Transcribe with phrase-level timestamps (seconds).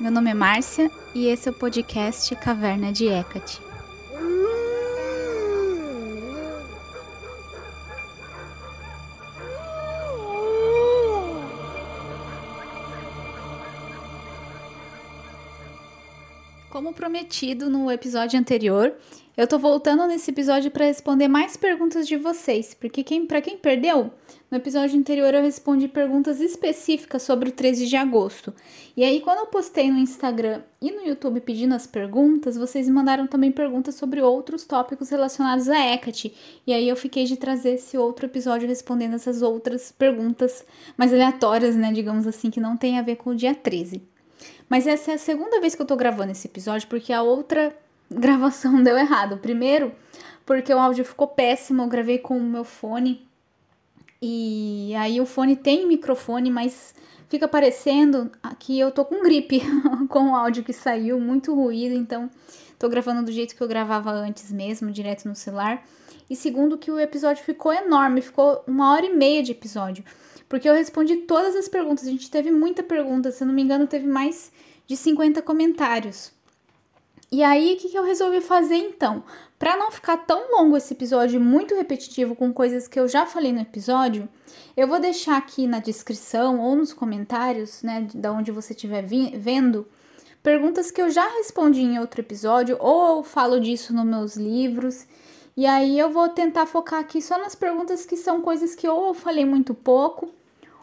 [0.00, 3.67] Meu nome é Márcia e esse é o podcast Caverna de Hecate.
[16.98, 18.92] Prometido no episódio anterior,
[19.36, 23.56] eu tô voltando nesse episódio para responder mais perguntas de vocês, porque quem, para quem
[23.56, 24.10] perdeu,
[24.50, 28.52] no episódio anterior eu respondi perguntas específicas sobre o 13 de agosto.
[28.96, 32.94] E aí quando eu postei no Instagram e no YouTube pedindo as perguntas, vocês me
[32.94, 36.34] mandaram também perguntas sobre outros tópicos relacionados a Hecate.
[36.66, 41.76] E aí eu fiquei de trazer esse outro episódio respondendo essas outras perguntas mais aleatórias,
[41.76, 44.17] né, digamos assim, que não tem a ver com o dia 13.
[44.68, 47.74] Mas essa é a segunda vez que eu tô gravando esse episódio, porque a outra
[48.10, 49.38] gravação deu errado.
[49.38, 49.92] Primeiro,
[50.44, 53.26] porque o áudio ficou péssimo, eu gravei com o meu fone.
[54.20, 56.94] E aí o fone tem microfone, mas
[57.28, 59.62] fica parecendo que eu tô com gripe
[60.08, 62.28] com o áudio que saiu, muito ruído, então
[62.78, 65.84] tô gravando do jeito que eu gravava antes mesmo, direto no celular.
[66.28, 70.04] E segundo, que o episódio ficou enorme, ficou uma hora e meia de episódio,
[70.48, 72.06] porque eu respondi todas as perguntas.
[72.06, 74.50] A gente teve muita pergunta, se não me engano, teve mais
[74.86, 76.32] de 50 comentários.
[77.30, 79.22] E aí, o que, que eu resolvi fazer então?
[79.58, 83.52] Para não ficar tão longo esse episódio, muito repetitivo com coisas que eu já falei
[83.52, 84.26] no episódio,
[84.74, 89.86] eu vou deixar aqui na descrição ou nos comentários, né, da onde você estiver vendo,
[90.42, 95.06] perguntas que eu já respondi em outro episódio, ou eu falo disso nos meus livros.
[95.54, 99.08] E aí eu vou tentar focar aqui só nas perguntas que são coisas que ou
[99.08, 100.30] eu falei muito pouco,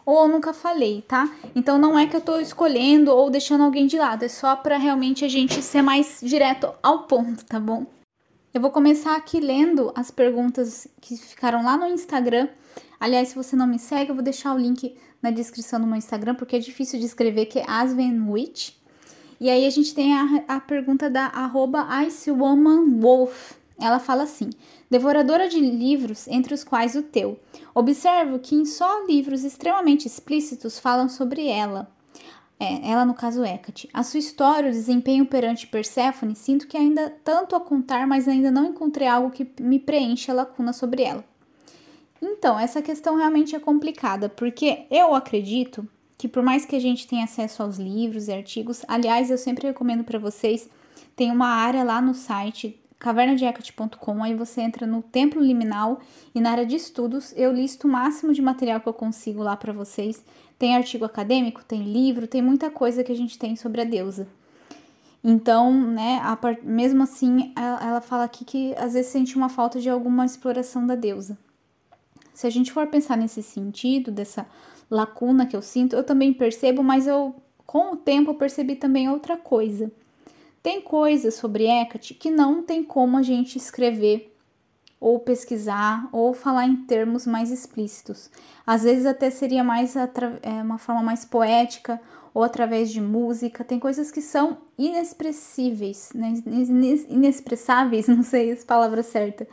[0.06, 1.28] ou eu nunca falei, tá?
[1.54, 4.78] Então não é que eu tô escolhendo ou deixando alguém de lado, é só para
[4.78, 7.84] realmente a gente ser mais direto ao ponto, tá bom?
[8.54, 12.48] Eu vou começar aqui lendo as perguntas que ficaram lá no Instagram.
[12.98, 15.96] Aliás, se você não me segue, eu vou deixar o link na descrição do meu
[15.96, 18.70] Instagram, porque é difícil de escrever, que é Asvenwitch.
[19.38, 23.56] E aí a gente tem a, a pergunta da arroba IceWomanWolf.
[23.78, 24.50] Ela fala assim:
[24.90, 27.38] devoradora de livros, entre os quais o teu.
[27.74, 31.90] Observo que em só livros extremamente explícitos falam sobre ela.
[32.58, 33.88] É, ela no caso Hecate.
[33.92, 38.50] A sua história, o desempenho perante Perséfone, sinto que ainda tanto a contar, mas ainda
[38.50, 41.22] não encontrei algo que me preencha a lacuna sobre ela.
[42.20, 45.86] Então, essa questão realmente é complicada, porque eu acredito
[46.16, 49.66] que por mais que a gente tenha acesso aos livros e artigos, aliás, eu sempre
[49.66, 50.66] recomendo para vocês,
[51.14, 56.00] tem uma área lá no site cavernadeecate.com, aí você entra no templo liminal
[56.34, 59.56] e na área de estudos eu listo o máximo de material que eu consigo lá
[59.56, 60.24] para vocês.
[60.58, 64.26] Tem artigo acadêmico, tem livro, tem muita coisa que a gente tem sobre a deusa.
[65.22, 69.80] Então, né, a, mesmo assim, ela, ela fala aqui que às vezes sente uma falta
[69.80, 71.36] de alguma exploração da deusa.
[72.32, 74.46] Se a gente for pensar nesse sentido, dessa
[74.90, 77.34] lacuna que eu sinto, eu também percebo, mas eu,
[77.66, 79.90] com o tempo, eu percebi também outra coisa
[80.66, 84.36] tem coisas sobre Hecate que não tem como a gente escrever
[84.98, 88.28] ou pesquisar ou falar em termos mais explícitos.
[88.66, 90.08] Às vezes até seria mais é,
[90.64, 92.00] uma forma mais poética
[92.34, 93.62] ou através de música.
[93.62, 96.34] Tem coisas que são inexpressíveis, né?
[97.08, 99.46] inexpressáveis, não sei a palavra certa,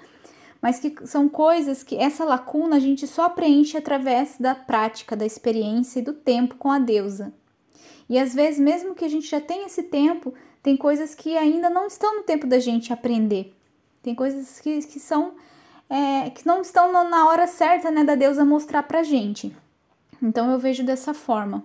[0.60, 5.28] mas que são coisas que essa lacuna a gente só preenche através da prática, da
[5.28, 7.32] experiência e do tempo com a deusa.
[8.10, 11.70] E às vezes, mesmo que a gente já tenha esse tempo, tem coisas que ainda
[11.70, 13.54] não estão no tempo da gente aprender.
[14.02, 15.34] Tem coisas que, que são
[15.90, 19.56] é, que não estão na hora certa, né, da deusa mostrar pra gente.
[20.22, 21.64] Então eu vejo dessa forma.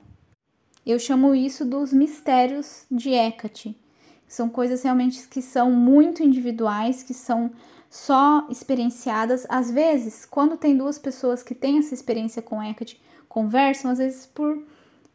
[0.84, 3.78] Eu chamo isso dos mistérios de Hecate.
[4.26, 7.52] São coisas realmente que são muito individuais, que são
[7.88, 9.46] só experienciadas.
[9.48, 14.26] Às vezes, quando tem duas pessoas que têm essa experiência com Hecate, conversam, às vezes
[14.26, 14.62] por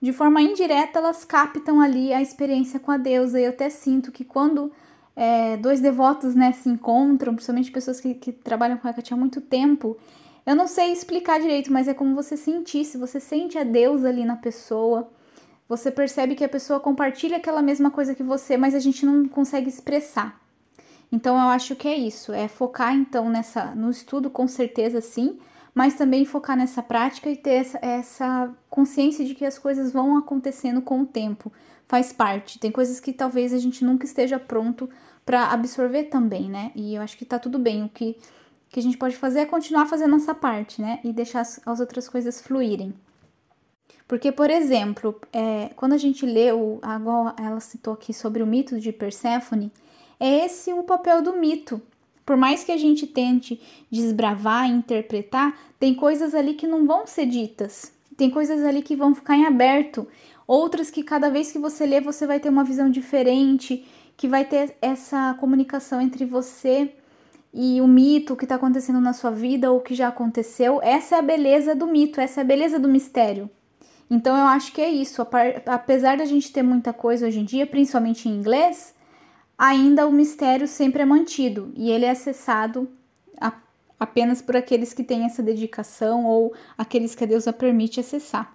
[0.03, 3.39] de forma indireta, elas captam ali a experiência com a deusa.
[3.39, 4.69] E eu até sinto que quando
[5.15, 9.39] é, dois devotos né, se encontram, principalmente pessoas que, que trabalham com Hecate há muito
[9.39, 9.95] tempo,
[10.45, 12.83] eu não sei explicar direito, mas é como você sentir.
[12.83, 15.09] Se você sente a deusa ali na pessoa,
[15.69, 19.25] você percebe que a pessoa compartilha aquela mesma coisa que você, mas a gente não
[19.29, 20.37] consegue expressar.
[21.13, 25.39] Então eu acho que é isso, é focar então nessa no estudo com certeza sim,
[25.73, 30.17] mas também focar nessa prática e ter essa, essa consciência de que as coisas vão
[30.17, 31.51] acontecendo com o tempo.
[31.87, 32.59] Faz parte.
[32.59, 34.89] Tem coisas que talvez a gente nunca esteja pronto
[35.25, 36.71] para absorver também, né?
[36.75, 37.83] E eu acho que tá tudo bem.
[37.83, 38.17] O que,
[38.69, 40.99] que a gente pode fazer é continuar fazendo essa parte, né?
[41.03, 42.93] E deixar as, as outras coisas fluírem.
[44.07, 48.79] Porque, por exemplo, é, quando a gente o, agora ela citou aqui sobre o mito
[48.79, 49.71] de Perséfone,
[50.19, 51.81] é esse o papel do mito.
[52.25, 53.59] Por mais que a gente tente
[53.91, 57.91] desbravar interpretar, tem coisas ali que não vão ser ditas.
[58.15, 60.07] Tem coisas ali que vão ficar em aberto.
[60.45, 63.85] outras que cada vez que você lê você vai ter uma visão diferente,
[64.15, 66.93] que vai ter essa comunicação entre você
[67.53, 70.81] e o mito que está acontecendo na sua vida ou que já aconteceu.
[70.81, 73.49] Essa é a beleza do mito, essa é a beleza do mistério.
[74.09, 75.25] Então eu acho que é isso.
[75.65, 78.93] Apesar da gente ter muita coisa hoje em dia, principalmente em inglês,
[79.57, 82.89] ainda o mistério sempre é mantido e ele é acessado
[84.03, 88.53] apenas por aqueles que têm essa dedicação ou aqueles que a deusa permite acessar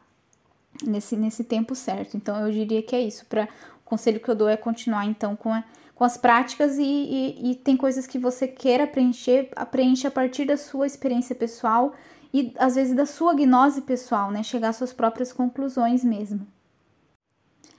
[0.84, 2.16] nesse, nesse tempo certo.
[2.16, 3.24] Então eu diria que é isso.
[3.26, 5.64] Pra, o conselho que eu dou é continuar então com, a,
[5.94, 10.44] com as práticas e, e, e tem coisas que você queira preencher, preenche a partir
[10.44, 11.94] da sua experiência pessoal
[12.32, 14.42] e às vezes da sua gnose pessoal, né?
[14.42, 16.46] Chegar às suas próprias conclusões mesmo.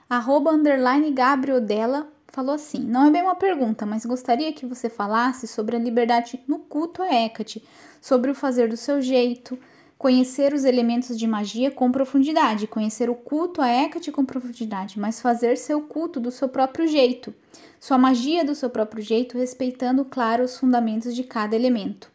[0.08, 4.88] Arroba underline Gabriel dela falou assim: Não é bem uma pergunta, mas gostaria que você
[4.88, 7.62] falasse sobre a liberdade no culto a Hecate,
[8.00, 9.58] sobre o fazer do seu jeito,
[9.98, 15.20] conhecer os elementos de magia com profundidade, conhecer o culto a Hecate com profundidade, mas
[15.20, 17.34] fazer seu culto do seu próprio jeito,
[17.78, 22.10] sua magia do seu próprio jeito, respeitando, claro, os fundamentos de cada elemento.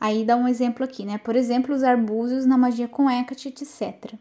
[0.00, 1.16] Aí dá um exemplo aqui, né?
[1.18, 4.14] Por exemplo, os arbúzios na magia com Hecate, etc.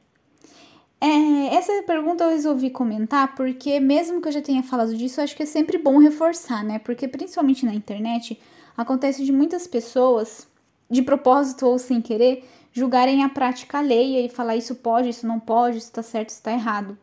[1.03, 5.36] É, essa pergunta eu resolvi comentar porque, mesmo que eu já tenha falado disso, acho
[5.36, 6.77] que é sempre bom reforçar, né?
[6.77, 8.39] Porque, principalmente na internet,
[8.77, 10.48] acontece de muitas pessoas,
[10.88, 15.39] de propósito ou sem querer, julgarem a prática alheia e falar isso pode, isso não
[15.39, 16.95] pode, isso tá certo, isso tá errado.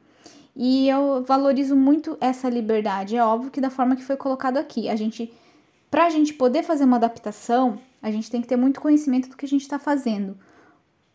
[0.55, 3.17] E eu valorizo muito essa liberdade.
[3.17, 5.33] É óbvio que da forma que foi colocado aqui, a gente,
[5.91, 9.45] pra gente poder fazer uma adaptação, a gente tem que ter muito conhecimento do que
[9.45, 10.39] a gente está fazendo.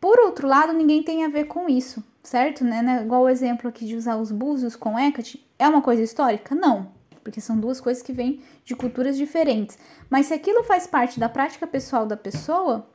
[0.01, 2.63] Por outro lado, ninguém tem a ver com isso certo?
[2.63, 3.03] Né, né?
[3.03, 6.55] Igual o exemplo aqui de usar os búzios com Hecate, é uma coisa histórica?
[6.55, 6.87] Não,
[7.23, 9.77] porque são duas coisas que vêm de culturas diferentes.
[10.09, 12.87] Mas se aquilo faz parte da prática pessoal da pessoa,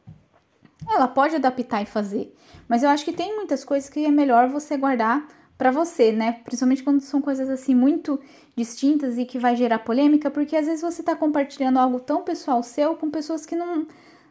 [0.88, 2.34] ela pode adaptar e fazer.
[2.66, 5.26] Mas eu acho que tem muitas coisas que é melhor você guardar
[5.56, 6.40] para você, né?
[6.44, 8.20] Principalmente quando são coisas assim muito
[8.56, 12.62] distintas e que vai gerar polêmica, porque às vezes você tá compartilhando algo tão pessoal
[12.62, 13.86] seu com pessoas que não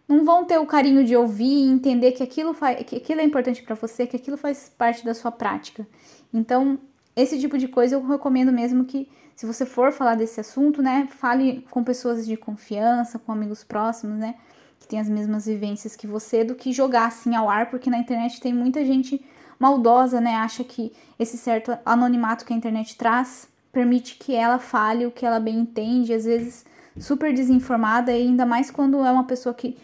[0.07, 3.24] não vão ter o carinho de ouvir e entender que aquilo, faz, que aquilo é
[3.24, 5.86] importante para você, que aquilo faz parte da sua prática.
[6.33, 6.80] Então,
[7.15, 11.07] esse tipo de coisa eu recomendo mesmo que, se você for falar desse assunto, né,
[11.12, 14.36] fale com pessoas de confiança, com amigos próximos, né,
[14.80, 17.98] que tem as mesmas vivências que você, do que jogar assim ao ar, porque na
[17.98, 19.24] internet tem muita gente
[19.59, 25.06] maldosa, né, acha que esse certo anonimato que a internet traz permite que ela fale
[25.06, 26.65] o que ela bem entende, às vezes
[26.98, 29.77] super desinformada, e ainda mais quando é uma pessoa que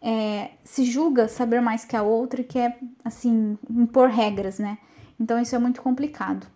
[0.00, 4.78] é, se julga saber mais que a outra e quer, assim, impor regras, né?
[5.18, 6.46] Então isso é muito complicado.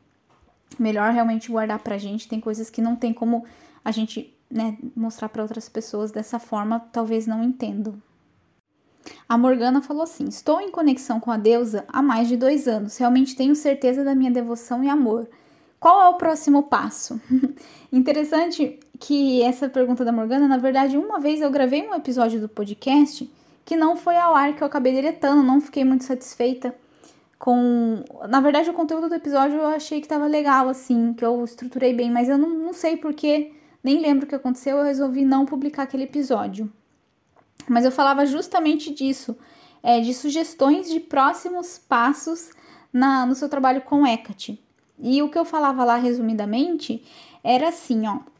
[0.79, 2.29] Melhor realmente guardar pra gente.
[2.29, 3.45] Tem coisas que não tem como
[3.85, 7.95] a gente né, mostrar para outras pessoas dessa forma, talvez não entendam.
[9.29, 12.97] A Morgana falou assim: Estou em conexão com a deusa há mais de dois anos.
[12.97, 15.29] Realmente tenho certeza da minha devoção e amor.
[15.81, 17.21] Qual é o próximo passo?
[17.91, 22.49] Interessante que essa pergunta da Morgana, na verdade, uma vez eu gravei um episódio do
[22.49, 23.29] podcast
[23.65, 26.73] que não foi ao ar, que eu acabei deletando, não fiquei muito satisfeita
[27.37, 28.05] com.
[28.29, 31.93] Na verdade, o conteúdo do episódio eu achei que tava legal, assim, que eu estruturei
[31.93, 33.53] bem, mas eu não, não sei porquê,
[33.83, 36.73] nem lembro o que aconteceu, eu resolvi não publicar aquele episódio.
[37.69, 39.37] Mas eu falava justamente disso,
[39.83, 42.51] é, de sugestões de próximos passos
[42.93, 44.63] na, no seu trabalho com Hecate.
[44.97, 47.05] E o que eu falava lá, resumidamente,
[47.43, 48.32] era assim, ó.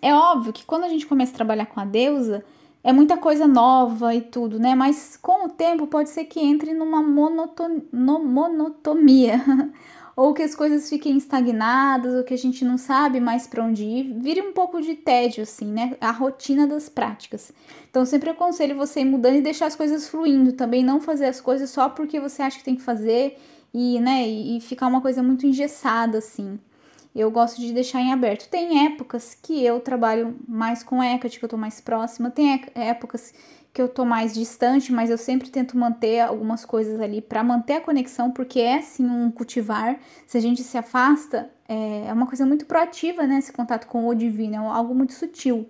[0.00, 2.44] É óbvio que quando a gente começa a trabalhar com a deusa,
[2.84, 4.74] é muita coisa nova e tudo, né?
[4.74, 9.40] Mas com o tempo pode ser que entre numa monoton monotomia.
[10.14, 13.82] ou que as coisas fiquem estagnadas, ou que a gente não sabe mais para onde
[13.84, 15.96] ir, vire um pouco de tédio, assim, né?
[16.00, 17.50] A rotina das práticas.
[17.90, 21.40] Então, sempre aconselho você ir mudando e deixar as coisas fluindo também, não fazer as
[21.40, 23.38] coisas só porque você acha que tem que fazer
[23.72, 26.58] e, né, e ficar uma coisa muito engessada, assim
[27.14, 28.48] eu gosto de deixar em aberto.
[28.48, 33.34] Tem épocas que eu trabalho mais com Hecate, que eu tô mais próxima, tem épocas
[33.72, 37.74] que eu tô mais distante, mas eu sempre tento manter algumas coisas ali para manter
[37.74, 39.98] a conexão, porque é sim um cultivar.
[40.26, 43.38] Se a gente se afasta, é, é uma coisa muito proativa, né?
[43.38, 45.68] Esse contato com o divino, é algo muito sutil.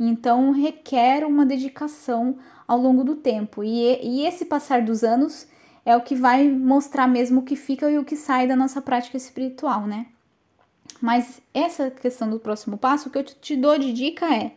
[0.00, 3.62] Então requer uma dedicação ao longo do tempo.
[3.62, 5.46] E, e esse passar dos anos
[5.84, 8.80] é o que vai mostrar mesmo o que fica e o que sai da nossa
[8.80, 10.06] prática espiritual, né?
[11.00, 14.52] Mas essa questão do próximo passo, o que eu te dou de dica é,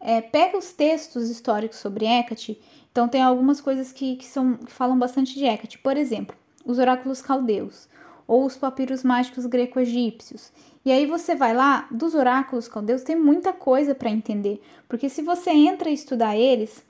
[0.00, 2.60] é pega os textos históricos sobre Hecate.
[2.90, 5.78] Então tem algumas coisas que, que, são, que falam bastante de Hecate.
[5.78, 7.88] Por exemplo, os oráculos caldeus
[8.26, 10.52] ou os papiros mágicos greco-egípcios.
[10.84, 15.22] E aí você vai lá, dos oráculos caldeus tem muita coisa para entender, porque se
[15.22, 16.82] você entra e estudar eles,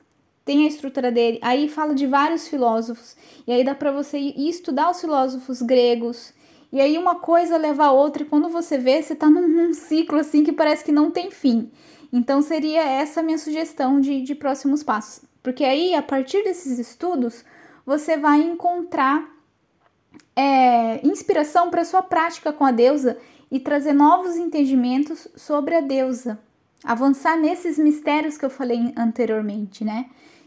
[0.44, 3.16] tem a estrutura dele, aí fala de vários filósofos,
[3.46, 6.32] e aí dá para você ir estudar os filósofos gregos
[6.72, 9.74] E aí uma coisa leva a outra, e quando você vê, você tá num, num
[9.74, 11.70] ciclo assim que parece que não tem fim.
[12.12, 15.22] Então seria essa minha sugestão de, de próximos passos.
[15.42, 17.44] Porque aí, a partir desses estudos,
[17.84, 19.28] você vai encontrar
[20.36, 23.18] é, inspiração para sua prática com a deusa
[23.50, 26.38] e trazer novos entendimentos sobre a deusa.
[26.84, 30.06] Avançar nesses mistérios que eu falei anteriormente, né?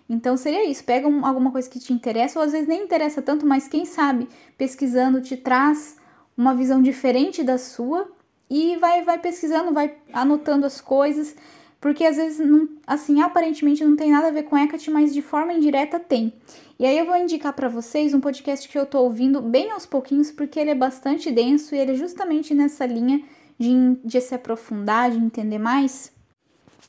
[0.10, 3.22] Então seria isso, pega um, alguma coisa que te interessa, ou às vezes nem interessa
[3.22, 4.28] tanto, mas quem sabe
[4.58, 5.98] pesquisando te traz
[6.38, 8.10] uma visão diferente da sua
[8.50, 11.36] e vai vai pesquisando, vai anotando as coisas,
[11.80, 15.22] porque às vezes não, assim, aparentemente não tem nada a ver com Hecate, mas de
[15.22, 16.34] forma indireta tem.
[16.78, 19.86] E aí eu vou indicar para vocês um podcast que eu tô ouvindo bem aos
[19.86, 23.24] pouquinhos, porque ele é bastante denso e ele é justamente nessa linha
[23.58, 26.12] de, de se aprofundar, de entender mais,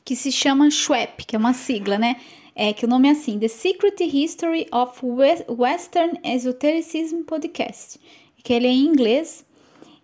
[0.03, 2.17] que se chama SHWEP, que é uma sigla, né?
[2.55, 4.99] É que o nome é assim, The Secret History of
[5.47, 7.99] Western Esotericism Podcast,
[8.43, 9.45] que ele é em inglês.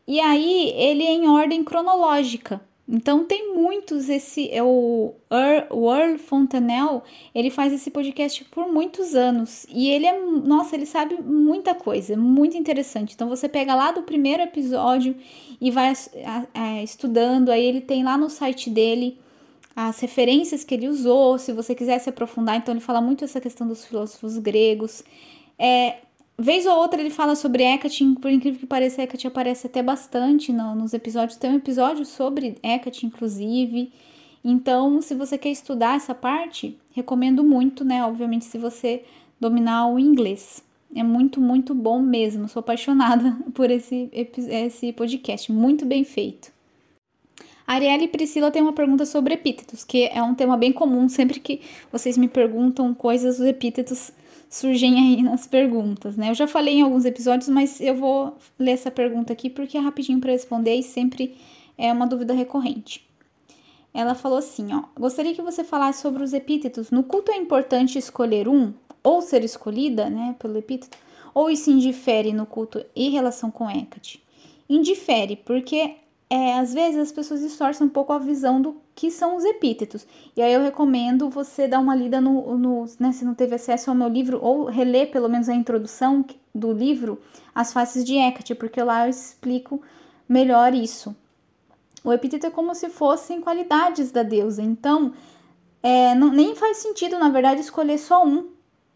[0.07, 2.61] E aí ele é em ordem cronológica.
[2.87, 7.01] Então tem muitos esse é o Earl Fontanel,
[7.33, 12.17] ele faz esse podcast por muitos anos e ele é, nossa, ele sabe muita coisa,
[12.17, 13.13] muito interessante.
[13.15, 15.15] Então você pega lá do primeiro episódio
[15.61, 15.93] e vai
[16.83, 19.17] estudando, aí ele tem lá no site dele
[19.73, 23.39] as referências que ele usou, se você quiser se aprofundar, então ele fala muito essa
[23.39, 25.03] questão dos filósofos gregos.
[25.57, 25.99] É,
[26.37, 30.51] Vez ou outra ele fala sobre Hecate, por incrível que pareça, Hecate aparece até bastante
[30.51, 31.37] no, nos episódios.
[31.37, 33.91] Tem um episódio sobre Hecate, inclusive.
[34.43, 38.03] Então, se você quer estudar essa parte, recomendo muito, né?
[38.03, 39.03] Obviamente, se você
[39.39, 40.63] dominar o inglês.
[40.95, 42.47] É muito, muito bom mesmo.
[42.47, 45.51] Sou apaixonada por esse, esse podcast.
[45.51, 46.51] Muito bem feito.
[47.65, 51.07] Arielle e Priscila tem uma pergunta sobre epítetos, que é um tema bem comum.
[51.07, 51.61] Sempre que
[51.91, 54.11] vocês me perguntam coisas, os epítetos
[54.53, 56.29] surgem aí nas perguntas, né?
[56.29, 59.81] Eu já falei em alguns episódios, mas eu vou ler essa pergunta aqui porque é
[59.81, 61.35] rapidinho para responder e sempre
[61.75, 63.03] é uma dúvida recorrente.
[63.91, 66.91] Ela falou assim, ó: "Gostaria que você falasse sobre os epítetos.
[66.91, 70.99] No culto é importante escolher um ou ser escolhida, né, pelo epíteto,
[71.33, 74.21] ou isso indifere no culto em relação com Hecate?"
[74.69, 75.95] Indifere, porque
[76.35, 80.03] é, às vezes as pessoas distorcem um pouco a visão do que são os epítetos.
[80.35, 83.91] E aí eu recomendo você dar uma lida no, no né, se não teve acesso
[83.91, 87.21] ao meu livro, ou reler pelo menos a introdução do livro,
[87.53, 89.79] As Faces de Hecate, porque lá eu explico
[90.27, 91.15] melhor isso.
[92.03, 95.13] O epíteto é como se fossem qualidades da deusa, então
[95.83, 98.49] é, não, nem faz sentido, na verdade, escolher só um,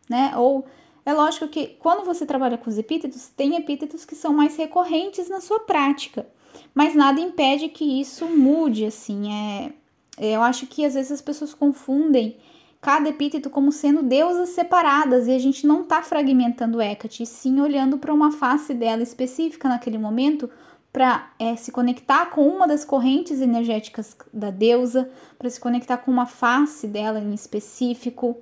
[0.09, 0.33] né?
[0.35, 0.65] Ou
[1.05, 5.29] é lógico que quando você trabalha com os epítetos, tem epítetos que são mais recorrentes
[5.29, 6.25] na sua prática
[6.73, 9.71] mas nada impede que isso mude, assim, é,
[10.17, 12.37] eu acho que às vezes as pessoas confundem
[12.81, 17.97] cada epíteto como sendo deusas separadas e a gente não está fragmentando Hecate, sim olhando
[17.97, 20.49] para uma face dela específica naquele momento
[20.93, 26.09] para é, se conectar com uma das correntes energéticas da deusa, para se conectar com
[26.09, 28.37] uma face dela em específico,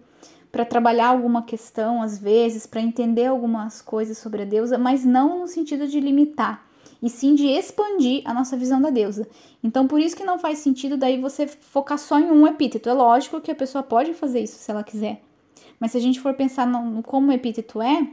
[0.52, 5.40] para trabalhar alguma questão às vezes, para entender algumas coisas sobre a deusa, mas não
[5.40, 6.66] no sentido de limitar
[7.02, 9.28] e sim de expandir a nossa visão da deusa.
[9.64, 12.90] Então, por isso que não faz sentido daí você focar só em um epíteto.
[12.90, 15.22] É lógico que a pessoa pode fazer isso se ela quiser.
[15.80, 18.08] Mas se a gente for pensar no, como o epíteto é,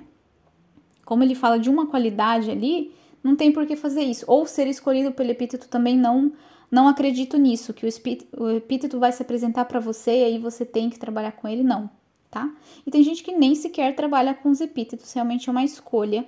[1.04, 4.24] como ele fala de uma qualidade ali, não tem por que fazer isso.
[4.28, 6.32] Ou ser escolhido pelo epíteto também não
[6.70, 10.64] não acredito nisso, que o, o epíteto vai se apresentar para você e aí você
[10.64, 11.90] tem que trabalhar com ele, não,
[12.30, 12.50] tá?
[12.86, 16.26] E tem gente que nem sequer trabalha com os epítetos, realmente é uma escolha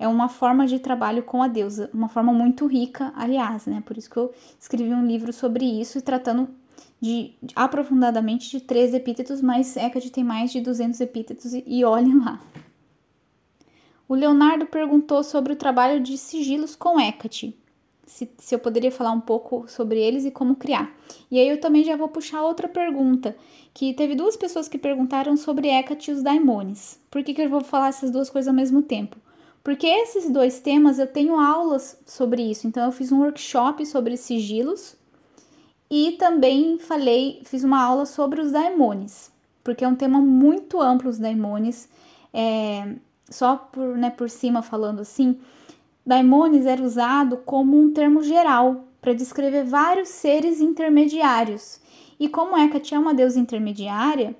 [0.00, 3.82] é uma forma de trabalho com a deusa, uma forma muito rica, aliás, né?
[3.84, 6.48] Por isso que eu escrevi um livro sobre isso e tratando
[6.98, 11.84] de, de aprofundadamente de três epítetos, mas Hecate tem mais de 200 epítetos e, e
[11.84, 12.40] olhem lá.
[14.08, 17.54] O Leonardo perguntou sobre o trabalho de sigilos com Hecate.
[18.06, 20.90] Se, se, eu poderia falar um pouco sobre eles e como criar.
[21.30, 23.36] E aí eu também já vou puxar outra pergunta,
[23.74, 26.98] que teve duas pessoas que perguntaram sobre Hecate e os daimones.
[27.10, 29.18] Por que, que eu vou falar essas duas coisas ao mesmo tempo?
[29.62, 32.66] Porque esses dois temas eu tenho aulas sobre isso.
[32.66, 34.96] Então eu fiz um workshop sobre sigilos
[35.90, 39.32] e também falei, fiz uma aula sobre os daimones,
[39.64, 41.88] porque é um tema muito amplo os daimones.
[42.32, 42.94] É,
[43.28, 45.38] só por, né, por cima falando assim,
[46.04, 51.80] daimones era usado como um termo geral para descrever vários seres intermediários.
[52.18, 54.36] E como Hecate é uma deusa intermediária,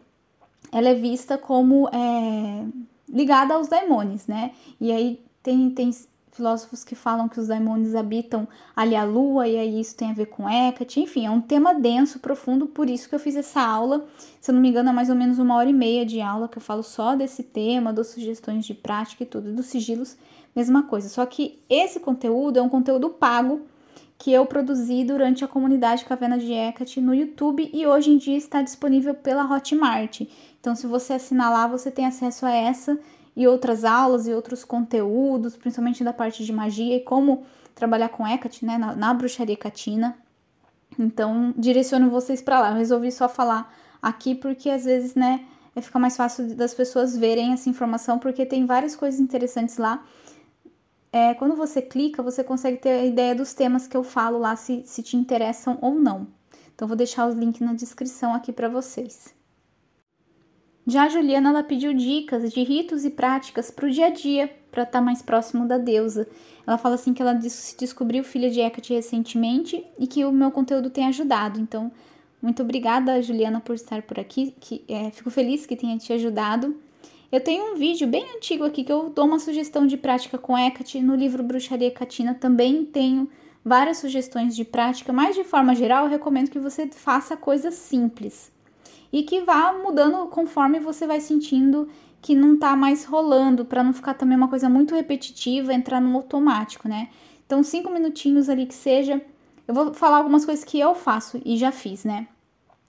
[0.70, 2.64] ela é vista como é,
[3.12, 4.52] ligada aos daimones, né?
[4.80, 5.92] E aí tem, tem
[6.32, 10.14] filósofos que falam que os daimônios habitam ali a lua e aí isso tem a
[10.14, 11.00] ver com Hecate.
[11.00, 14.06] Enfim, é um tema denso, profundo, por isso que eu fiz essa aula.
[14.40, 16.48] Se eu não me engano, é mais ou menos uma hora e meia de aula
[16.48, 20.16] que eu falo só desse tema, das sugestões de prática e tudo, dos sigilos,
[20.54, 21.08] mesma coisa.
[21.08, 23.60] Só que esse conteúdo é um conteúdo pago
[24.20, 28.36] que eu produzi durante a comunidade Caverna de Hecate no YouTube e hoje em dia
[28.36, 30.20] está disponível pela Hotmart.
[30.60, 32.98] Então, se você assinar lá, você tem acesso a essa
[33.34, 38.28] e outras aulas e outros conteúdos, principalmente da parte de magia e como trabalhar com
[38.28, 40.14] Hecate, né, na, na bruxaria catina.
[40.98, 42.70] Então, direciono vocês para lá.
[42.72, 45.46] Eu resolvi só falar aqui porque às vezes, né,
[45.80, 50.04] fica mais fácil das pessoas verem essa informação, porque tem várias coisas interessantes lá
[51.12, 54.54] é, quando você clica, você consegue ter a ideia dos temas que eu falo lá,
[54.54, 56.28] se, se te interessam ou não.
[56.74, 59.34] Então, vou deixar os links na descrição aqui para vocês.
[60.86, 64.50] Já a Juliana ela pediu dicas de ritos e práticas para o dia a dia,
[64.70, 66.26] para estar tá mais próximo da deusa.
[66.66, 70.50] Ela fala assim que ela se descobriu filha de Hecate recentemente e que o meu
[70.50, 71.60] conteúdo tem ajudado.
[71.60, 71.92] Então,
[72.40, 74.54] muito obrigada, Juliana, por estar por aqui.
[74.58, 76.74] Que, é, fico feliz que tenha te ajudado.
[77.32, 80.58] Eu tenho um vídeo bem antigo aqui que eu dou uma sugestão de prática com
[80.58, 81.00] Hecate.
[81.00, 83.30] No livro Bruxaria Catina também tenho
[83.64, 88.50] várias sugestões de prática, mas de forma geral eu recomendo que você faça coisas simples
[89.12, 91.88] e que vá mudando conforme você vai sentindo
[92.20, 96.16] que não tá mais rolando, para não ficar também uma coisa muito repetitiva, entrar no
[96.16, 97.10] automático, né?
[97.46, 99.22] Então, cinco minutinhos ali que seja.
[99.68, 102.26] Eu vou falar algumas coisas que eu faço e já fiz, né?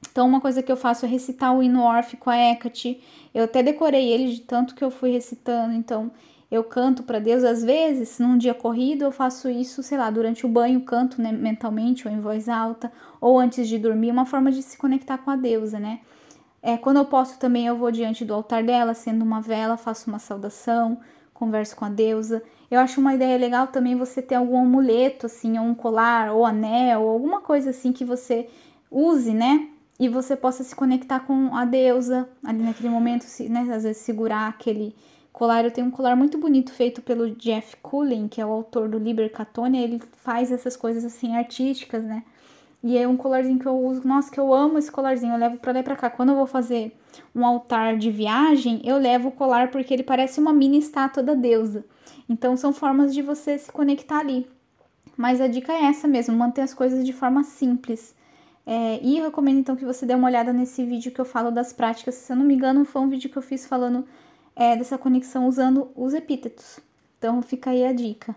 [0.10, 3.02] Então, uma coisa que eu faço é recitar o hino órfico a Hecate.
[3.34, 5.74] Eu até decorei ele de tanto que eu fui recitando.
[5.74, 6.12] Então,
[6.52, 7.44] eu canto para Deus.
[7.44, 11.32] Às vezes, num dia corrido, eu faço isso, sei lá, durante o banho, canto né,
[11.32, 15.32] mentalmente ou em voz alta, ou antes de dormir, uma forma de se conectar com
[15.32, 16.02] a deusa, né?
[16.62, 20.10] É, quando eu posso também, eu vou diante do altar dela, sendo uma vela, faço
[20.10, 21.00] uma saudação,
[21.34, 22.44] converso com a deusa.
[22.70, 26.46] Eu acho uma ideia legal também você ter algum amuleto, assim, ou um colar, ou
[26.46, 28.48] anel, ou alguma coisa assim que você
[28.92, 29.70] use, né?
[30.02, 34.48] E você possa se conectar com a deusa ali naquele momento, né, às vezes segurar
[34.48, 34.96] aquele
[35.32, 35.64] colar.
[35.64, 38.98] Eu tenho um colar muito bonito feito pelo Jeff Cullen, que é o autor do
[38.98, 42.24] Liber Catonia, ele faz essas coisas assim artísticas, né?
[42.84, 45.58] E é um colarzinho que eu uso, nossa, que eu amo esse colarzinho, eu levo
[45.58, 46.10] para lá e pra cá.
[46.10, 46.98] Quando eu vou fazer
[47.36, 51.36] um altar de viagem, eu levo o colar porque ele parece uma mini estátua da
[51.36, 51.86] deusa.
[52.28, 54.48] Então são formas de você se conectar ali.
[55.16, 58.20] Mas a dica é essa mesmo, manter as coisas de forma simples.
[58.74, 61.52] É, e eu recomendo então que você dê uma olhada nesse vídeo que eu falo
[61.52, 62.16] das práticas.
[62.16, 64.08] Se eu não me engano, foi um vídeo que eu fiz falando
[64.56, 66.80] é, dessa conexão usando os epítetos.
[67.18, 68.34] Então fica aí a dica.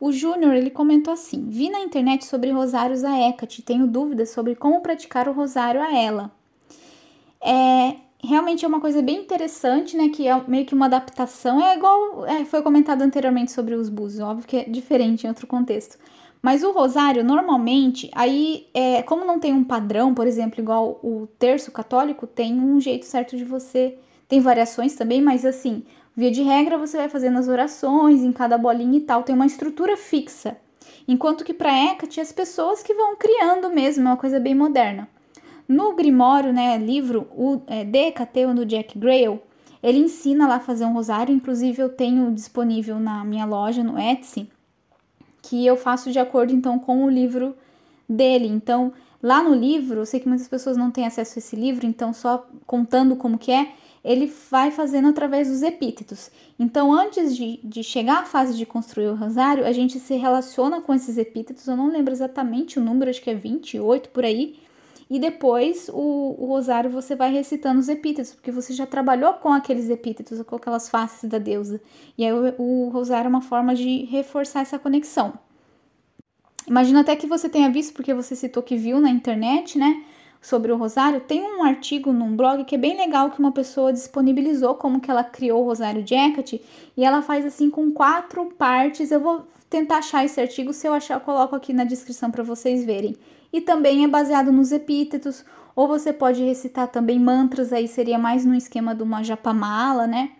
[0.00, 4.54] O Júnior ele comentou assim: Vi na internet sobre rosários a Hecate, tenho dúvidas sobre
[4.54, 6.30] como praticar o rosário a ela.
[7.38, 10.08] É, realmente é uma coisa bem interessante, né?
[10.08, 11.62] Que é meio que uma adaptação.
[11.62, 15.46] É igual é, foi comentado anteriormente sobre os búzios, óbvio que é diferente em outro
[15.46, 15.98] contexto.
[16.42, 21.26] Mas o rosário, normalmente, aí, é, como não tem um padrão, por exemplo, igual o
[21.38, 23.98] terço católico, tem um jeito certo de você.
[24.28, 25.84] Tem variações também, mas assim,
[26.16, 29.46] via de regra, você vai fazendo as orações em cada bolinha e tal, tem uma
[29.46, 30.56] estrutura fixa.
[31.08, 35.08] Enquanto que para Hecate, as pessoas que vão criando mesmo, é uma coisa bem moderna.
[35.68, 39.40] No Grimório, né, livro o é, Decateu do Jack Grail,
[39.82, 43.98] ele ensina lá a fazer um rosário, inclusive eu tenho disponível na minha loja no
[43.98, 44.48] Etsy
[45.48, 47.56] que eu faço de acordo então com o livro
[48.08, 48.46] dele.
[48.46, 51.86] Então, lá no livro, eu sei que muitas pessoas não têm acesso a esse livro,
[51.86, 53.72] então só contando como que é,
[54.04, 56.30] ele vai fazendo através dos epítetos.
[56.58, 60.80] Então, antes de, de chegar à fase de construir o rosário, a gente se relaciona
[60.80, 64.56] com esses epítetos, eu não lembro exatamente o número, acho que é 28 por aí,
[65.08, 69.52] e depois o, o, rosário você vai recitando os epítetos, porque você já trabalhou com
[69.52, 71.80] aqueles epítetos, com aquelas faces da deusa.
[72.18, 75.34] E aí o, o rosário é uma forma de reforçar essa conexão.
[76.66, 80.04] Imagino até que você tenha visto, porque você citou que viu na internet, né?
[80.40, 83.92] Sobre o rosário, tem um artigo num blog que é bem legal que uma pessoa
[83.92, 86.60] disponibilizou como que ela criou o rosário de Hecate
[86.96, 89.12] e ela faz assim com quatro partes.
[89.12, 92.42] Eu vou tentar achar esse artigo, se eu achar eu coloco aqui na descrição para
[92.42, 93.16] vocês verem
[93.56, 95.42] e também é baseado nos epítetos,
[95.74, 100.32] ou você pode recitar também mantras, aí seria mais no esquema de uma japamala, né?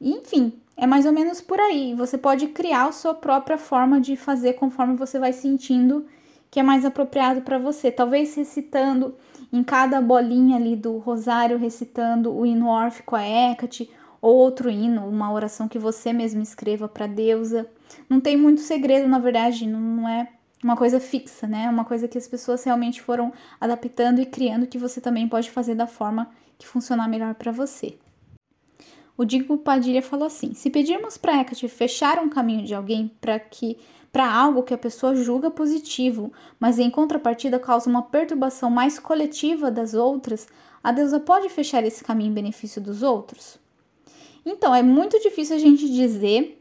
[0.00, 1.94] Enfim, é mais ou menos por aí.
[1.94, 6.06] Você pode criar a sua própria forma de fazer conforme você vai sentindo
[6.50, 7.90] que é mais apropriado para você.
[7.90, 9.14] Talvez recitando
[9.52, 13.90] em cada bolinha ali do rosário, recitando o hino órfico a Hecate,
[14.22, 17.68] ou outro hino, uma oração que você mesmo escreva para deusa.
[18.08, 20.28] Não tem muito segredo, na verdade, não é
[20.62, 21.68] uma coisa fixa, né?
[21.68, 25.74] Uma coisa que as pessoas realmente foram adaptando e criando que você também pode fazer
[25.74, 27.96] da forma que funcionar melhor para você.
[29.16, 33.38] O Digo Padilha falou assim: se pedirmos para Hecate fechar um caminho de alguém para
[33.38, 33.76] que
[34.12, 39.70] para algo que a pessoa julga positivo, mas em contrapartida causa uma perturbação mais coletiva
[39.70, 40.48] das outras,
[40.82, 43.58] a deusa pode fechar esse caminho em benefício dos outros?
[44.46, 46.57] Então, é muito difícil a gente dizer,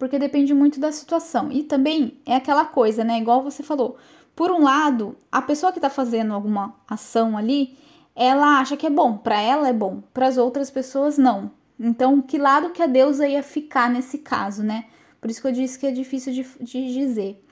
[0.00, 1.52] porque depende muito da situação.
[1.52, 3.18] E também é aquela coisa, né?
[3.18, 3.98] Igual você falou.
[4.34, 7.76] Por um lado, a pessoa que está fazendo alguma ação ali,
[8.16, 11.50] ela acha que é bom, para ela é bom, para as outras pessoas não.
[11.78, 14.86] Então, que lado que a deusa ia ficar nesse caso, né?
[15.20, 17.44] Por isso que eu disse que é difícil de, de dizer.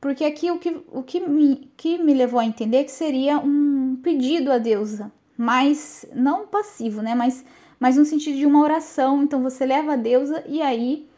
[0.00, 3.98] Porque aqui o que, o que me, que me levou a entender que seria um
[4.00, 7.16] pedido à deusa, mas não passivo, né?
[7.16, 7.44] Mas,
[7.80, 9.24] mas no sentido de uma oração.
[9.24, 11.09] Então você leva a deusa e aí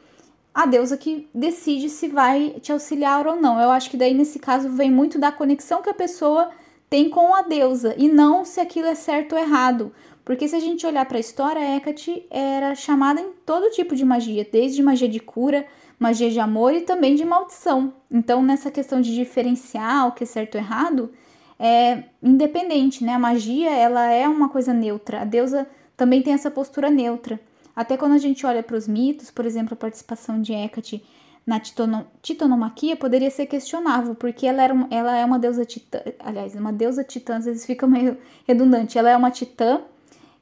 [0.54, 3.60] a deusa que decide se vai te auxiliar ou não.
[3.60, 6.50] Eu acho que daí nesse caso vem muito da conexão que a pessoa
[6.90, 9.92] tem com a deusa e não se aquilo é certo ou errado.
[10.24, 14.04] Porque se a gente olhar para a história, Hecate era chamada em todo tipo de
[14.04, 15.66] magia, desde magia de cura,
[15.98, 17.92] magia de amor e também de maldição.
[18.10, 21.12] Então, nessa questão de diferenciar o que é certo ou errado,
[21.58, 23.14] é independente, né?
[23.14, 25.22] A magia, ela é uma coisa neutra.
[25.22, 27.40] A deusa também tem essa postura neutra.
[27.74, 31.02] Até quando a gente olha para os mitos, por exemplo, a participação de Hecate
[31.46, 36.54] na titono, titonomaquia poderia ser questionável, porque ela, era, ela é uma deusa titã, aliás,
[36.54, 39.80] uma deusa titã, às vezes fica meio redundante, ela é uma titã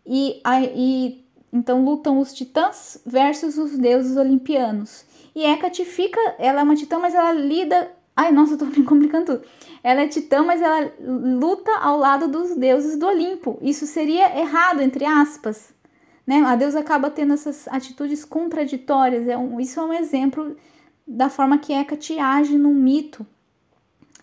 [0.06, 0.42] e,
[0.74, 5.04] e então lutam os titãs versus os deuses olimpianos.
[5.34, 8.84] E Hecate fica, ela é uma titã, mas ela lida, ai nossa, eu tô me
[8.84, 9.42] complicando tudo.
[9.82, 13.58] Ela é titã, mas ela luta ao lado dos deuses do Olimpo.
[13.62, 15.72] Isso seria errado, entre aspas.
[16.26, 16.42] Né?
[16.42, 19.26] A deusa acaba tendo essas atitudes contraditórias.
[19.26, 20.56] É um, isso é um exemplo
[21.06, 23.26] da forma que Hecate age num mito,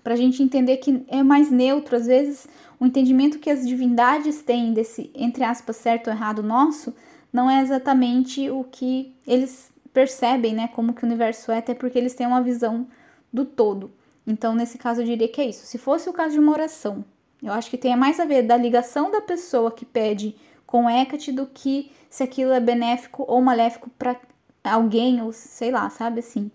[0.03, 1.95] para a gente entender que é mais neutro.
[1.95, 2.47] Às vezes,
[2.79, 6.95] o entendimento que as divindades têm desse, entre aspas, certo ou errado nosso,
[7.31, 10.69] não é exatamente o que eles percebem, né?
[10.69, 12.87] Como que o universo é, até porque eles têm uma visão
[13.33, 13.91] do todo.
[14.25, 15.65] Então, nesse caso, eu diria que é isso.
[15.65, 17.03] Se fosse o caso de uma oração,
[17.41, 20.35] eu acho que tem mais a ver da ligação da pessoa que pede
[20.67, 24.19] com Hecate do que se aquilo é benéfico ou maléfico para
[24.63, 26.51] alguém, ou sei lá, sabe assim.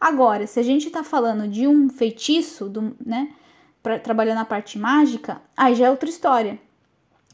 [0.00, 3.30] Agora, se a gente está falando de um feitiço, do, né,
[3.82, 6.58] pra, trabalhando a parte mágica, aí já é outra história.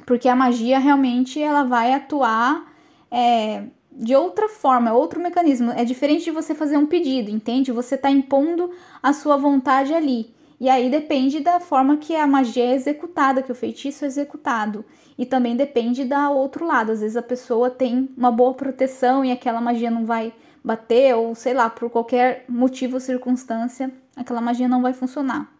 [0.04, 2.70] Porque a magia realmente ela vai atuar
[3.10, 5.70] é, de outra forma, é outro mecanismo.
[5.70, 7.70] É diferente de você fazer um pedido, entende?
[7.70, 10.34] Você está impondo a sua vontade ali.
[10.58, 14.84] E aí depende da forma que a magia é executada, que o feitiço é executado.
[15.18, 16.92] E também depende da outro lado.
[16.92, 20.32] Às vezes a pessoa tem uma boa proteção e aquela magia não vai
[20.64, 25.52] bater ou sei lá, por qualquer motivo ou circunstância, aquela magia não vai funcionar.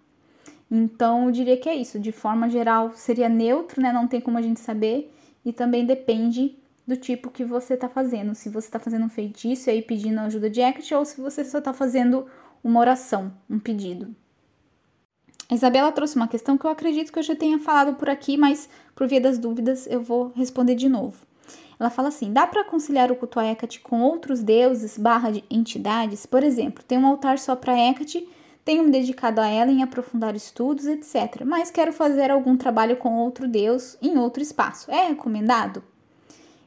[0.69, 1.99] Então, eu diria que é isso.
[1.99, 3.93] De forma geral, seria neutro, né?
[3.93, 5.15] Não tem como a gente saber.
[5.45, 8.35] E também depende do tipo que você está fazendo.
[8.35, 11.45] Se você está fazendo um feitiço e aí pedindo ajuda de Hecate, ou se você
[11.45, 12.27] só está fazendo
[12.65, 14.13] uma oração, um pedido.
[15.49, 18.37] A Isabela trouxe uma questão que eu acredito que eu já tenha falado por aqui,
[18.37, 21.25] mas por via das dúvidas eu vou responder de novo.
[21.79, 25.45] Ela fala assim: dá para conciliar o culto a Hecate com outros deuses barra de
[25.49, 26.27] entidades?
[26.27, 28.27] Por exemplo, tem um altar só para Hecate,
[28.65, 31.45] tenho me dedicado a ela em aprofundar estudos, etc.
[31.45, 34.91] Mas quero fazer algum trabalho com outro deus em outro espaço.
[34.91, 35.85] É recomendado?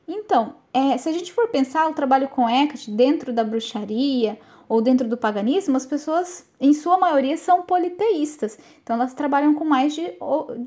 [0.07, 4.39] Então, é, se a gente for pensar o trabalho com Hecate dentro da bruxaria
[4.69, 8.59] ou dentro do paganismo, as pessoas, em sua maioria, são politeístas.
[8.83, 10.13] Então, elas trabalham com mais de,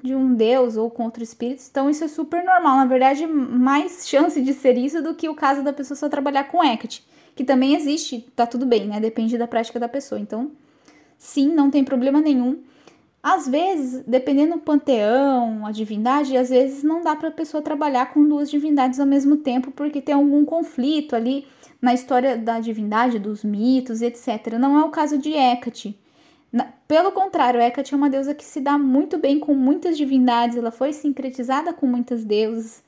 [0.02, 1.62] de um deus ou com outro espírito.
[1.70, 2.78] Então, isso é super normal.
[2.78, 6.48] Na verdade, mais chance de ser isso do que o caso da pessoa só trabalhar
[6.48, 8.98] com Hecate, que também existe, tá tudo bem, né?
[8.98, 10.20] Depende da prática da pessoa.
[10.20, 10.50] Então,
[11.16, 12.58] sim, não tem problema nenhum.
[13.22, 18.12] Às vezes, dependendo do panteão, a divindade, às vezes não dá para a pessoa trabalhar
[18.12, 21.46] com duas divindades ao mesmo tempo, porque tem algum conflito ali
[21.82, 24.54] na história da divindade, dos mitos, etc.
[24.58, 25.98] Não é o caso de Hecate.
[26.86, 30.70] Pelo contrário, Hecate é uma deusa que se dá muito bem com muitas divindades, ela
[30.70, 32.84] foi sincretizada com muitas deusas.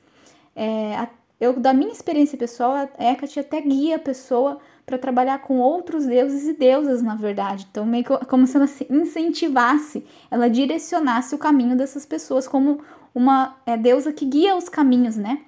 [0.55, 1.07] É,
[1.41, 6.05] eu, da minha experiência pessoal, a Hecate até guia a pessoa para trabalhar com outros
[6.05, 7.67] deuses e deusas, na verdade.
[7.69, 12.79] Então, meio que como se ela se incentivasse, ela direcionasse o caminho dessas pessoas como
[13.13, 15.41] uma é, deusa que guia os caminhos, né?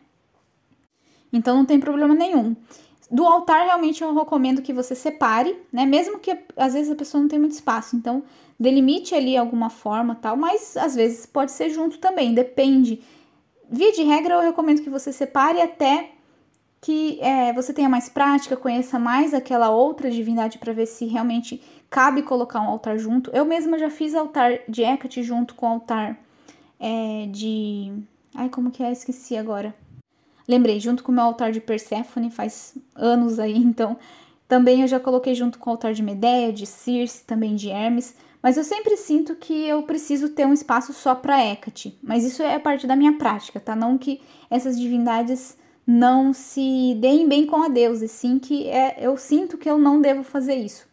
[1.32, 2.56] Então, não tem problema nenhum.
[3.10, 5.86] Do altar, realmente eu recomendo que você separe, né?
[5.86, 7.96] Mesmo que às vezes a pessoa não tem muito espaço.
[7.96, 8.24] Então,
[8.60, 13.02] delimite ali alguma forma tal, mas às vezes pode ser junto também, depende.
[13.70, 16.12] Via de regra, eu recomendo que você separe até
[16.82, 21.62] que é, você tenha mais prática, conheça mais aquela outra divindade para ver se realmente
[21.90, 23.32] cabe colocar um altar junto.
[23.32, 26.20] Eu mesma já fiz altar de Hecate junto com altar
[26.80, 27.94] é, de.
[28.36, 28.92] Ai, como que é?
[28.92, 29.74] Esqueci agora
[30.48, 33.98] lembrei, junto com o meu altar de Perséfone, faz anos aí, então
[34.48, 38.16] também eu já coloquei junto com o altar de Medeia, de Circe, também de Hermes,
[38.42, 41.98] mas eu sempre sinto que eu preciso ter um espaço só para Hecate.
[42.02, 43.76] Mas isso é parte da minha prática, tá?
[43.76, 48.98] Não que essas divindades não se deem bem com a deusa, e sim que é,
[49.00, 50.88] eu sinto que eu não devo fazer isso.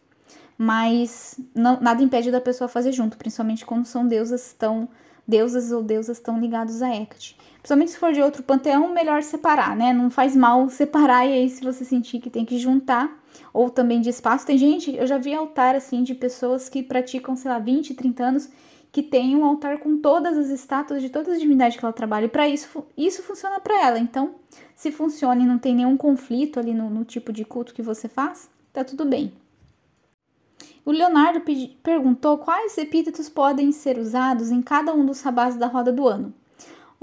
[0.57, 4.89] Mas não, nada impede da pessoa fazer junto, principalmente quando são deusas tão
[5.27, 7.37] deusas ou deusas tão ligados a Hecate.
[7.65, 9.91] Principalmente se for de outro panteão, melhor separar, né?
[9.91, 13.19] Não faz mal separar e aí se você sentir que tem que juntar,
[13.51, 14.45] ou também de espaço.
[14.45, 18.23] Tem gente, eu já vi altar assim de pessoas que praticam, sei lá, 20, 30
[18.23, 18.49] anos,
[18.91, 22.25] que tem um altar com todas as estátuas de todas as divindades que ela trabalha.
[22.25, 23.97] E para isso, isso funciona para ela.
[23.97, 24.35] Então,
[24.75, 28.07] se funciona e não tem nenhum conflito ali no, no tipo de culto que você
[28.07, 29.33] faz, tá tudo bem.
[30.85, 31.41] O Leonardo
[31.81, 36.31] perguntou quais epítetos podem ser usados em cada um dos sabás da roda do ano.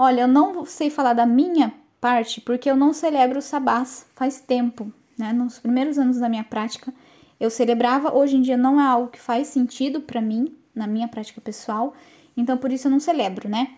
[0.05, 4.41] Olha, eu não sei falar da minha parte porque eu não celebro os sabás faz
[4.41, 5.31] tempo, né?
[5.31, 6.93] Nos primeiros anos da minha prática
[7.39, 11.07] eu celebrava, hoje em dia não é algo que faz sentido para mim, na minha
[11.07, 11.93] prática pessoal,
[12.35, 13.75] então por isso eu não celebro, né?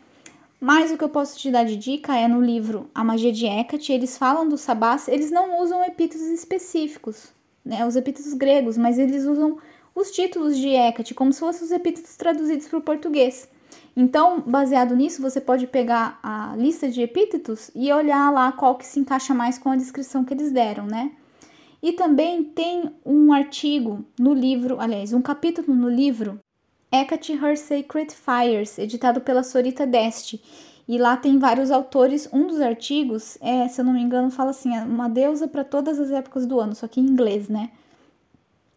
[0.60, 3.46] Mas o que eu posso te dar de dica é no livro A Magia de
[3.46, 7.32] Hecate, eles falam dos sabás, eles não usam epítetos específicos,
[7.64, 7.86] né?
[7.86, 9.60] Os epítetos gregos, mas eles usam
[9.94, 13.48] os títulos de Hecate, como se fossem os epítetos traduzidos para o português.
[13.96, 18.86] Então, baseado nisso, você pode pegar a lista de epítetos e olhar lá qual que
[18.86, 21.12] se encaixa mais com a descrição que eles deram, né?
[21.82, 26.40] E também tem um artigo no livro, aliás, um capítulo no livro
[26.92, 30.42] Hecate Her Sacred Fires, editado pela Sorita Deste.
[30.88, 32.30] E lá tem vários autores.
[32.32, 35.64] Um dos artigos, é, se eu não me engano, fala assim: é uma deusa para
[35.64, 37.72] todas as épocas do ano, só que em inglês, né?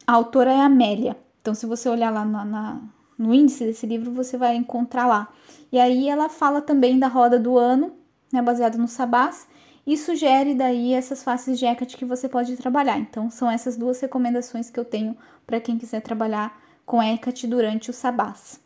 [0.06, 1.16] A autora é Amélia.
[1.40, 2.80] Então, se você olhar lá na, na,
[3.18, 5.28] no índice desse livro, você vai encontrar lá.
[5.72, 7.92] E aí ela fala também da roda do ano,
[8.32, 9.48] né, baseado no sabás,
[9.86, 12.98] e sugere daí essas faces de Hecate que você pode trabalhar.
[12.98, 17.90] Então, são essas duas recomendações que eu tenho para quem quiser trabalhar com Hecate durante
[17.90, 18.60] o sabás.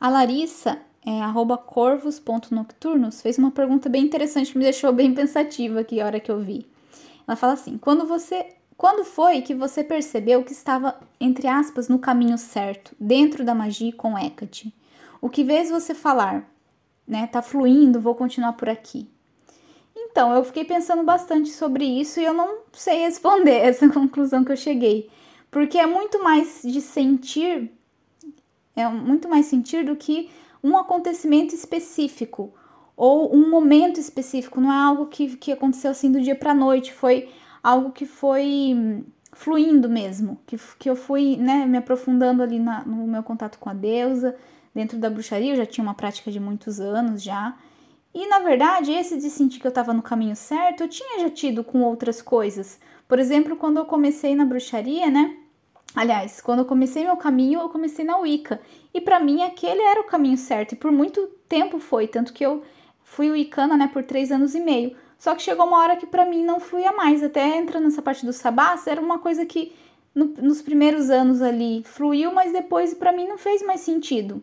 [0.00, 1.20] A Larissa, é,
[1.66, 6.30] corvos.nocturnos, fez uma pergunta bem interessante que me deixou bem pensativa aqui a hora que
[6.30, 6.66] eu vi.
[7.26, 8.46] Ela fala assim: quando você
[8.82, 13.92] quando foi que você percebeu que estava, entre aspas, no caminho certo, dentro da magia
[13.92, 14.74] com Hecate?
[15.20, 16.52] O que vês você falar,
[17.06, 17.28] né?
[17.28, 19.08] Tá fluindo, vou continuar por aqui.
[19.94, 24.50] Então, eu fiquei pensando bastante sobre isso e eu não sei responder essa conclusão que
[24.50, 25.08] eu cheguei.
[25.48, 27.70] Porque é muito mais de sentir,
[28.74, 30.28] é muito mais sentir do que
[30.60, 32.52] um acontecimento específico
[32.96, 34.60] ou um momento específico.
[34.60, 36.92] Não é algo que, que aconteceu assim do dia para noite.
[36.92, 37.28] Foi
[37.62, 43.06] algo que foi fluindo mesmo, que, que eu fui né, me aprofundando ali na, no
[43.06, 44.36] meu contato com a deusa,
[44.74, 47.56] dentro da bruxaria, eu já tinha uma prática de muitos anos já.
[48.14, 51.30] E na verdade, esse de sentir que eu estava no caminho certo, eu tinha já
[51.30, 52.78] tido com outras coisas.
[53.08, 55.36] Por exemplo, quando eu comecei na bruxaria, né?
[55.94, 58.60] Aliás, quando eu comecei meu caminho, eu comecei na Wicca.
[58.94, 60.72] E para mim aquele era o caminho certo.
[60.72, 62.62] E por muito tempo foi, tanto que eu
[63.02, 64.96] fui Wiccana, né, por três anos e meio.
[65.22, 67.22] Só que chegou uma hora que para mim não fluía mais.
[67.22, 69.72] Até entrando nessa parte do sabás, era uma coisa que
[70.12, 74.42] no, nos primeiros anos ali fluiu, mas depois para mim não fez mais sentido.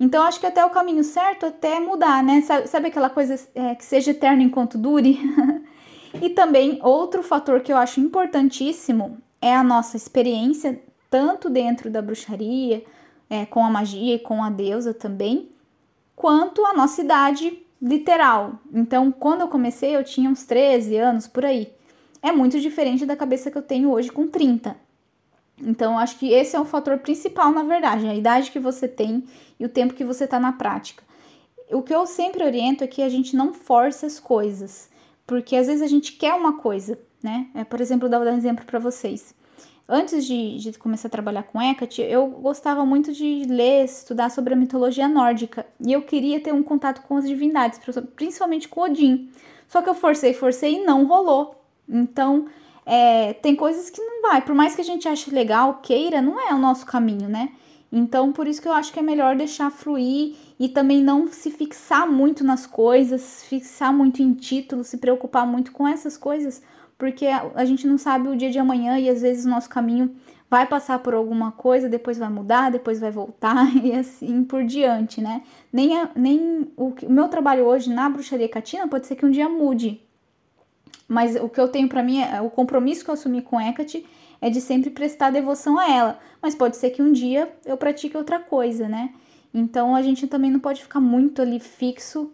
[0.00, 2.40] Então acho que até o caminho certo até mudar, né?
[2.40, 5.16] Sabe, sabe aquela coisa é, que seja eterno enquanto dure?
[6.20, 12.02] e também outro fator que eu acho importantíssimo é a nossa experiência, tanto dentro da
[12.02, 12.82] bruxaria,
[13.30, 15.52] é, com a magia e com a deusa também,
[16.16, 18.60] quanto a nossa idade literal.
[18.72, 21.72] Então, quando eu comecei, eu tinha uns 13 anos por aí.
[22.22, 24.76] É muito diferente da cabeça que eu tenho hoje com 30.
[25.62, 29.24] Então, acho que esse é o fator principal, na verdade, a idade que você tem
[29.58, 31.02] e o tempo que você está na prática.
[31.70, 34.90] O que eu sempre oriento é que a gente não force as coisas,
[35.26, 37.48] porque às vezes a gente quer uma coisa, né?
[37.54, 39.34] É, por exemplo, vou dar um exemplo para vocês.
[39.92, 44.54] Antes de, de, começar a trabalhar com Hecate, eu gostava muito de ler, estudar sobre
[44.54, 45.66] a mitologia nórdica.
[45.84, 47.80] E eu queria ter um contato com as divindades,
[48.14, 49.28] principalmente com Odin.
[49.66, 51.60] Só que eu forcei, forcei e não rolou.
[51.88, 52.46] Então,
[52.86, 54.40] é, tem coisas que não vai.
[54.42, 57.50] Por mais que a gente ache legal, queira, não é o nosso caminho, né?
[57.90, 61.50] Então, por isso que eu acho que é melhor deixar fluir e também não se
[61.50, 66.62] fixar muito nas coisas, fixar muito em títulos, se preocupar muito com essas coisas,
[67.00, 70.14] porque a gente não sabe o dia de amanhã e às vezes o nosso caminho
[70.50, 75.18] vai passar por alguma coisa, depois vai mudar, depois vai voltar e assim por diante,
[75.18, 75.42] né?
[75.72, 79.30] Nem, a, nem o, o, meu trabalho hoje na bruxaria catina pode ser que um
[79.30, 79.98] dia mude,
[81.08, 84.04] mas o que eu tenho para mim, é, o compromisso que eu assumi com Hecate
[84.38, 88.14] é de sempre prestar devoção a ela, mas pode ser que um dia eu pratique
[88.14, 89.14] outra coisa, né?
[89.54, 92.30] Então a gente também não pode ficar muito ali fixo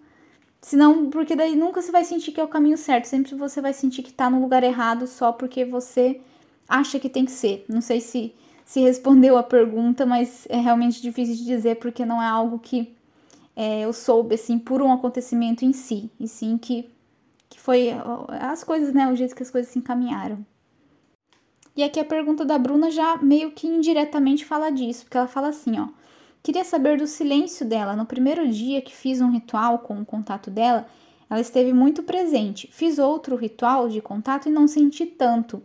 [0.61, 3.73] Senão, porque daí nunca você vai sentir que é o caminho certo, sempre você vai
[3.73, 6.21] sentir que tá no lugar errado só porque você
[6.69, 7.64] acha que tem que ser.
[7.69, 12.21] Não sei se se respondeu a pergunta, mas é realmente difícil de dizer porque não
[12.21, 12.92] é algo que
[13.55, 16.90] é, eu soube assim por um acontecimento em si, e sim que
[17.49, 17.90] que foi
[18.40, 20.45] as coisas, né, o jeito que as coisas se encaminharam.
[21.77, 25.49] E aqui a pergunta da Bruna já meio que indiretamente fala disso, porque ela fala
[25.49, 25.88] assim, ó:
[26.47, 27.97] Queria saber do silêncio dela.
[27.97, 30.87] No primeiro dia que fiz um ritual com o contato dela,
[31.29, 32.69] ela esteve muito presente.
[32.71, 35.61] Fiz outro ritual de contato e não senti tanto.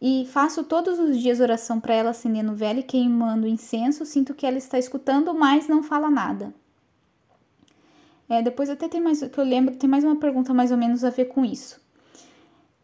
[0.00, 4.06] E faço todos os dias oração para ela acendendo vela e queimando incenso.
[4.06, 6.54] Sinto que ela está escutando, mas não fala nada.
[8.26, 11.04] É, depois até tem mais que eu lembro, tem mais uma pergunta mais ou menos
[11.04, 11.78] a ver com isso.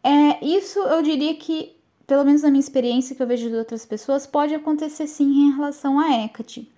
[0.03, 1.75] É, isso eu diria que,
[2.05, 5.55] pelo menos na minha experiência que eu vejo de outras pessoas, pode acontecer sim em
[5.55, 6.76] relação a Hecate.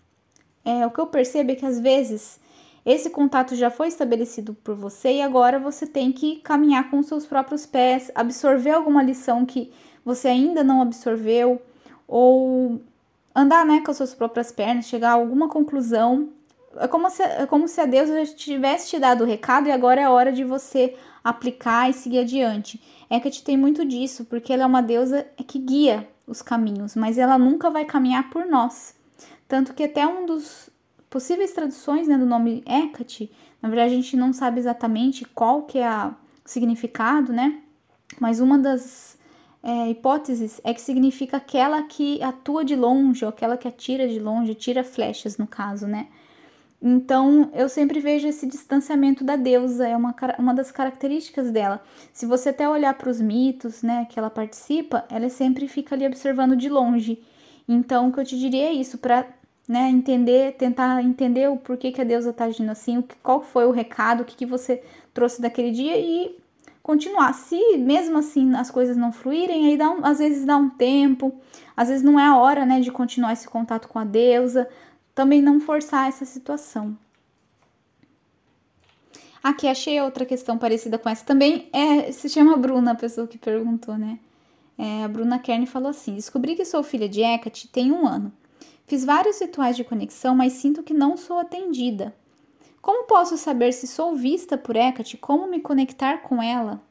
[0.63, 2.39] É, o que eu percebo é que às vezes
[2.85, 7.07] esse contato já foi estabelecido por você e agora você tem que caminhar com os
[7.07, 9.71] seus próprios pés, absorver alguma lição que
[10.03, 11.61] você ainda não absorveu,
[12.07, 12.81] ou
[13.35, 16.29] andar né, com as suas próprias pernas, chegar a alguma conclusão.
[16.77, 19.71] É como se, é como se a Deus já tivesse te dado o recado e
[19.71, 22.81] agora é a hora de você aplicar e seguir adiante.
[23.09, 26.95] É que te tem muito disso, porque ela é uma deusa que guia os caminhos,
[26.95, 28.95] mas ela nunca vai caminhar por nós.
[29.49, 30.69] Tanto que até um dos
[31.09, 35.79] possíveis traduções né, do nome Hecate, na verdade a gente não sabe exatamente qual que
[35.79, 36.13] é o
[36.45, 37.59] significado, né?
[38.19, 39.17] Mas uma das
[39.63, 44.19] é, hipóteses é que significa aquela que atua de longe, ou aquela que atira de
[44.19, 46.09] longe, tira flechas no caso, né?
[46.79, 51.81] Então eu sempre vejo esse distanciamento da deusa, é uma, uma das características dela.
[52.13, 56.05] Se você até olhar para os mitos, né, que ela participa, ela sempre fica ali
[56.05, 57.19] observando de longe.
[57.67, 59.38] Então o que eu te diria é isso, para
[59.69, 63.71] né, entender, tentar entender o porquê que a deusa está agindo assim, qual foi o
[63.71, 64.81] recado, o que, que você
[65.13, 66.35] trouxe daquele dia e
[66.81, 67.33] continuar.
[67.33, 71.31] Se mesmo assim as coisas não fluírem, aí dá um, às vezes dá um tempo,
[71.77, 74.67] às vezes não é a hora, né, de continuar esse contato com a deusa,
[75.13, 76.97] também não forçar essa situação.
[79.43, 83.37] Aqui achei outra questão parecida com essa também, é, se chama Bruna, a pessoa que
[83.37, 84.17] perguntou, né?
[84.75, 88.31] É, a Bruna Kern falou assim: Descobri que sou filha de Hecate tem um ano.
[88.89, 92.11] Fiz vários rituais de conexão, mas sinto que não sou atendida.
[92.81, 95.15] Como posso saber se sou vista por Hecate?
[95.15, 96.81] Como me conectar com ela?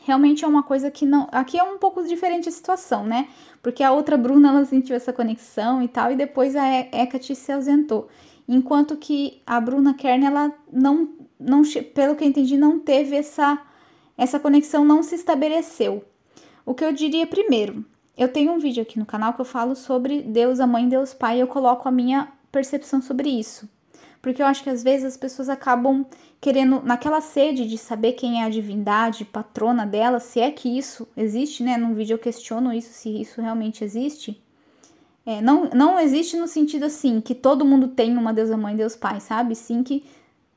[0.00, 1.28] Realmente é uma coisa que não.
[1.30, 3.28] Aqui é um pouco diferente a situação, né?
[3.62, 7.52] Porque a outra Bruna ela sentiu essa conexão e tal, e depois a Hecate se
[7.52, 8.08] ausentou.
[8.48, 11.62] Enquanto que a Bruna Kern, ela não, não,
[11.94, 13.62] pelo que eu entendi, não teve essa,
[14.18, 16.04] essa conexão, não se estabeleceu.
[16.66, 17.84] O que eu diria primeiro,
[18.16, 21.12] eu tenho um vídeo aqui no canal que eu falo sobre Deus, a mãe, Deus,
[21.12, 23.68] pai, e eu coloco a minha percepção sobre isso
[24.24, 26.06] porque eu acho que às vezes as pessoas acabam
[26.40, 31.06] querendo, naquela sede de saber quem é a divindade, patrona dela, se é que isso
[31.14, 31.76] existe, né?
[31.76, 34.42] Num vídeo eu questiono isso, se isso realmente existe.
[35.26, 38.96] É, não, não existe no sentido assim, que todo mundo tem uma deusa mãe, Deus
[38.96, 39.54] pai, sabe?
[39.54, 40.02] Sim que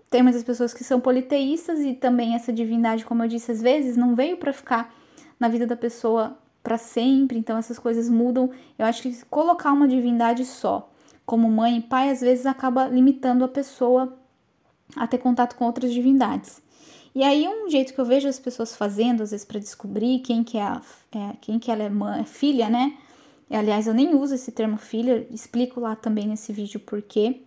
[0.09, 3.97] tem muitas pessoas que são politeístas e também essa divindade, como eu disse às vezes,
[3.97, 4.95] não veio para ficar
[5.37, 8.49] na vida da pessoa para sempre, então essas coisas mudam.
[8.77, 10.91] Eu acho que colocar uma divindade só
[11.25, 14.17] como mãe e pai, às vezes acaba limitando a pessoa
[14.93, 16.61] a ter contato com outras divindades.
[17.15, 20.43] E aí um jeito que eu vejo as pessoas fazendo, às vezes para descobrir quem
[20.43, 20.81] que é, a,
[21.13, 22.97] é, quem que ela é, mãe, filha, né?
[23.49, 27.43] Aliás, eu nem uso esse termo filha, explico lá também nesse vídeo por quê.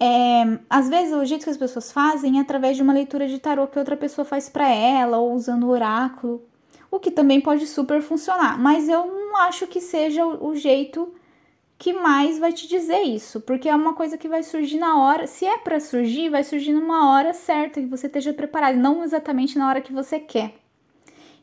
[0.00, 3.40] É, às vezes o jeito que as pessoas fazem é através de uma leitura de
[3.40, 6.46] tarô que outra pessoa faz para ela ou usando o oráculo,
[6.96, 11.12] o que também pode super funcionar, mas eu não acho que seja o, jeito
[11.78, 15.26] que mais vai te dizer isso, porque é uma coisa que vai surgir na hora.
[15.26, 19.58] Se é para surgir, vai surgir numa hora certa que você esteja preparado, não exatamente
[19.58, 20.54] na hora que você quer.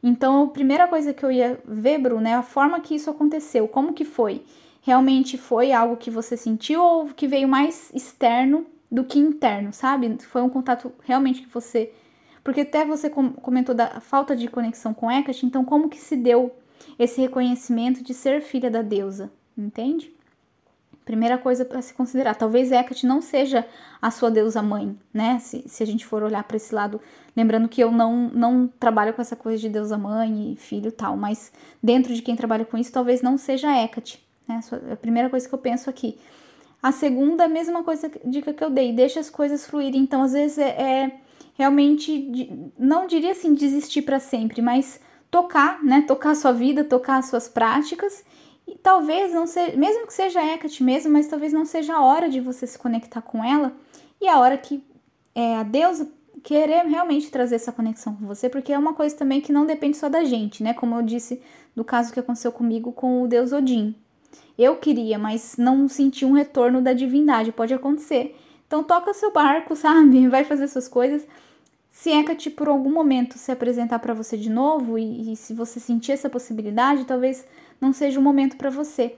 [0.01, 3.67] Então, a primeira coisa que eu ia ver, Bruno, é a forma que isso aconteceu,
[3.67, 4.43] como que foi?
[4.81, 10.17] Realmente foi algo que você sentiu ou que veio mais externo do que interno, sabe?
[10.23, 11.91] Foi um contato realmente que você.
[12.43, 16.53] Porque até você comentou da falta de conexão com Hecate, então como que se deu
[16.99, 20.11] esse reconhecimento de ser filha da deusa, entende?
[21.05, 23.65] Primeira coisa para se considerar, talvez Hecate não seja
[24.01, 25.39] a sua deusa mãe, né?
[25.39, 26.99] Se, se a gente for olhar para esse lado,
[27.35, 31.15] lembrando que eu não, não trabalho com essa coisa de deusa mãe e filho tal,
[31.15, 34.59] mas dentro de quem trabalha com isso, talvez não seja Hecate, né?
[34.89, 36.17] É a primeira coisa que eu penso aqui.
[36.81, 40.01] A segunda, a mesma coisa, dica que eu dei, deixa as coisas fluírem.
[40.01, 41.19] Então, às vezes é, é
[41.53, 44.99] realmente, não diria assim desistir para sempre, mas
[45.29, 46.03] tocar, né?
[46.07, 48.23] Tocar a sua vida, tocar as suas práticas
[48.67, 52.29] e talvez não seja, mesmo que seja Hecate mesmo, mas talvez não seja a hora
[52.29, 53.73] de você se conectar com ela
[54.21, 54.83] e a hora que
[55.35, 56.09] é, a deusa
[56.43, 59.97] querer realmente trazer essa conexão com você, porque é uma coisa também que não depende
[59.97, 60.73] só da gente, né?
[60.73, 61.41] Como eu disse
[61.75, 63.95] do caso que aconteceu comigo com o deus Odin.
[64.57, 68.37] Eu queria, mas não senti um retorno da divindade, pode acontecer.
[68.67, 70.27] Então toca seu barco, sabe?
[70.27, 71.25] Vai fazer suas coisas.
[71.93, 75.79] Se Hecate por algum momento se apresentar para você de novo e, e, se você
[75.79, 77.45] sentir essa possibilidade, talvez
[77.79, 79.15] não seja o momento para você.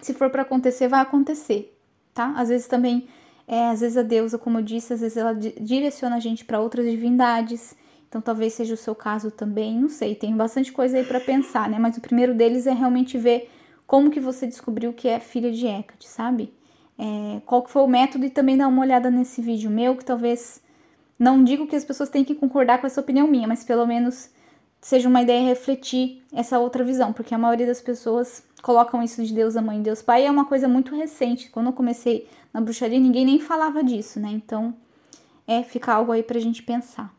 [0.00, 1.76] Se for para acontecer, vai acontecer,
[2.14, 2.32] tá?
[2.36, 3.08] Às vezes também
[3.46, 6.60] é, às vezes a deusa, como eu disse, às vezes ela direciona a gente para
[6.60, 7.76] outras divindades.
[8.08, 11.68] Então talvez seja o seu caso também, não sei, tem bastante coisa aí para pensar,
[11.68, 11.76] né?
[11.76, 13.50] Mas o primeiro deles é realmente ver
[13.84, 16.54] como que você descobriu que é filha de Hecate, sabe?
[16.96, 20.04] É, qual que foi o método e também dar uma olhada nesse vídeo meu, que
[20.04, 20.62] talvez
[21.20, 24.30] não digo que as pessoas têm que concordar com essa opinião minha, mas pelo menos
[24.80, 29.34] seja uma ideia refletir essa outra visão, porque a maioria das pessoas colocam isso de
[29.34, 31.50] Deus a mãe, Deus pai, é uma coisa muito recente.
[31.50, 34.30] Quando eu comecei na bruxaria, ninguém nem falava disso, né?
[34.30, 34.74] Então,
[35.46, 37.14] é ficar algo aí pra gente pensar.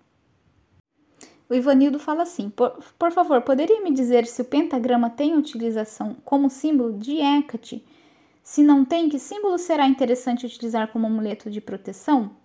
[1.47, 6.15] O Ivanildo fala assim: por, por favor, poderia me dizer se o pentagrama tem utilização
[6.25, 7.85] como símbolo de Hecate?
[8.41, 12.40] Se não tem, que símbolo será interessante utilizar como amuleto de proteção?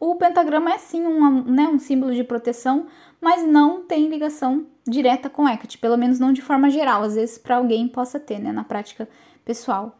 [0.00, 2.86] O pentagrama é sim um, né, um símbolo de proteção,
[3.20, 7.36] mas não tem ligação direta com Hecate, pelo menos não de forma geral, às vezes
[7.36, 9.08] para alguém possa ter, né, na prática
[9.44, 9.98] pessoal.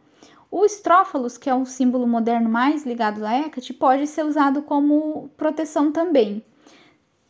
[0.50, 5.30] O estrófalos, que é um símbolo moderno mais ligado a Hecate, pode ser usado como
[5.36, 6.42] proteção também.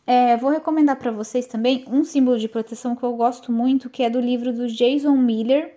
[0.07, 4.03] É, vou recomendar para vocês também um símbolo de proteção que eu gosto muito, que
[4.03, 5.75] é do livro do Jason Miller,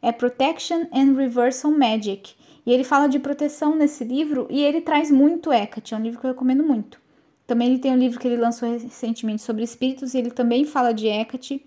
[0.00, 2.34] é Protection and Reversal Magic.
[2.66, 6.18] E ele fala de proteção nesse livro e ele traz muito Hecate, é um livro
[6.18, 6.98] que eu recomendo muito.
[7.46, 10.92] Também ele tem um livro que ele lançou recentemente sobre espíritos e ele também fala
[10.92, 11.64] de Hecate.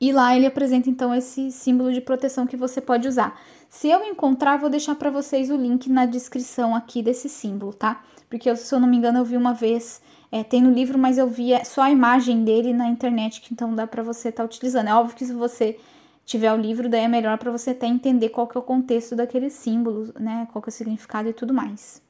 [0.00, 3.40] E lá ele apresenta então esse símbolo de proteção que você pode usar.
[3.68, 8.04] Se eu encontrar, vou deixar para vocês o link na descrição aqui desse símbolo, tá?
[8.28, 10.00] Porque se eu não me engano, eu vi uma vez,
[10.30, 13.74] é, tem no livro, mas eu vi só a imagem dele na internet, que então
[13.74, 14.88] dá para você estar tá utilizando.
[14.88, 15.78] É óbvio que se você
[16.26, 19.14] tiver o livro, daí é melhor para você até entender qual que é o contexto
[19.14, 20.46] daqueles símbolos, né?
[20.52, 22.02] Qual que é o significado e tudo mais.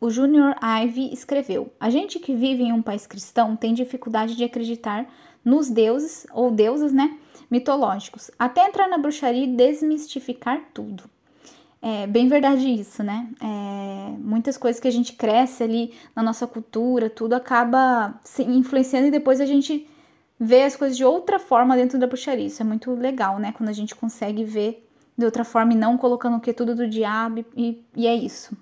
[0.00, 4.44] O Junior Ivy escreveu: A gente que vive em um país cristão tem dificuldade de
[4.44, 5.06] acreditar
[5.44, 7.16] nos deuses ou deusas, né,
[7.48, 11.04] mitológicos, até entrar na bruxaria e desmistificar tudo.
[11.80, 13.28] É bem verdade isso, né?
[13.40, 19.06] É, muitas coisas que a gente cresce ali na nossa cultura, tudo acaba se influenciando
[19.06, 19.86] e depois a gente
[20.38, 22.46] ver as coisas de outra forma dentro da bruxaria.
[22.46, 23.52] Isso é muito legal, né?
[23.52, 26.88] Quando a gente consegue ver de outra forma e não colocando o que tudo do
[26.88, 28.56] diabo e, e é isso.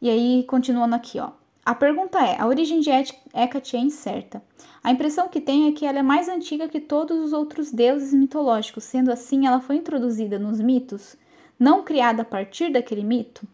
[0.00, 1.30] E aí, continuando aqui, ó.
[1.64, 4.42] A pergunta é: a origem de Hecate é incerta.
[4.82, 8.12] A impressão que tenho é que ela é mais antiga que todos os outros deuses
[8.12, 11.16] mitológicos, sendo assim, ela foi introduzida nos mitos,
[11.58, 13.46] não criada a partir daquele mito.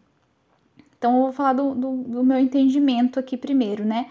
[0.97, 4.09] Então, eu vou falar do, do, do meu entendimento aqui primeiro, né?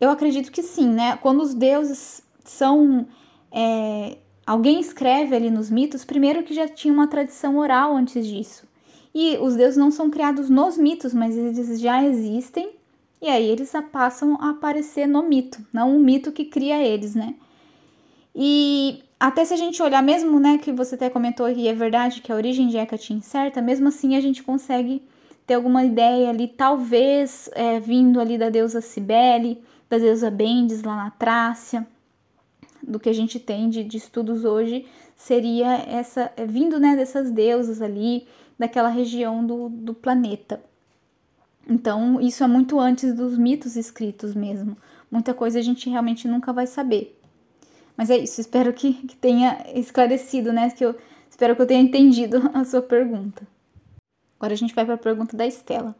[0.00, 1.16] Eu acredito que sim, né?
[1.18, 3.06] Quando os deuses são.
[3.52, 8.66] É, alguém escreve ali nos mitos, primeiro que já tinha uma tradição oral antes disso.
[9.14, 12.70] E os deuses não são criados nos mitos, mas eles já existem,
[13.20, 17.34] e aí eles passam a aparecer no mito, não o mito que cria eles, né?
[18.34, 22.22] E até se a gente olhar mesmo, né, que você até comentou e é verdade
[22.22, 25.02] que a origem de Hecate é incerta, mesmo assim a gente consegue
[25.46, 29.60] ter alguma ideia ali, talvez é, vindo ali da deusa Cibele,
[29.90, 31.86] da deusa Bendes lá na Trácia,
[32.80, 34.86] do que a gente tem de, de estudos hoje,
[35.16, 38.26] seria essa, é, vindo né, dessas deusas ali,
[38.58, 40.62] daquela região do, do planeta.
[41.68, 44.76] Então, isso é muito antes dos mitos escritos mesmo.
[45.10, 47.18] Muita coisa a gente realmente nunca vai saber.
[47.96, 50.70] Mas é isso, espero que, que tenha esclarecido, né?
[50.70, 50.94] Que eu
[51.28, 53.46] espero que eu tenha entendido a sua pergunta.
[54.38, 55.94] Agora a gente vai para a pergunta da Estela.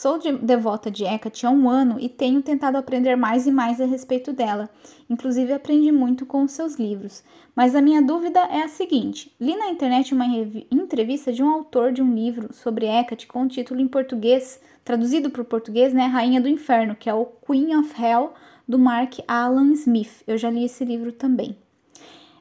[0.00, 3.80] Sou de, devota de Hecate há um ano e tenho tentado aprender mais e mais
[3.80, 4.70] a respeito dela.
[5.10, 7.24] Inclusive, aprendi muito com os seus livros.
[7.52, 10.24] Mas a minha dúvida é a seguinte: li na internet uma
[10.70, 15.30] entrevista de um autor de um livro sobre Hecate com o título em português, traduzido
[15.30, 16.06] para o português, né?
[16.06, 18.32] Rainha do Inferno, que é o Queen of Hell,
[18.68, 20.22] do Mark Alan Smith.
[20.28, 21.56] Eu já li esse livro também.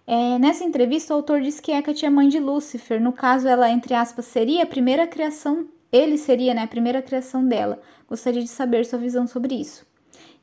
[0.05, 3.01] É, nessa entrevista, o autor disse que Hecate é mãe de Lúcifer.
[3.01, 7.45] No caso, ela, entre aspas, seria a primeira criação ele seria né, a primeira criação
[7.47, 7.79] dela.
[8.07, 9.85] Gostaria de saber sua visão sobre isso.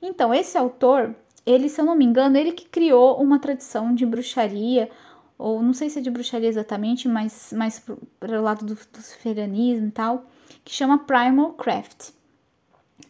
[0.01, 1.15] Então, esse autor,
[1.47, 4.91] ele, se eu não me engano, ele que criou uma tradição de bruxaria,
[5.39, 7.83] ou não sei se é de bruxaria exatamente, mas mais
[8.21, 10.27] para o lado do, do e tal,
[10.65, 12.11] que chama Primal Craft.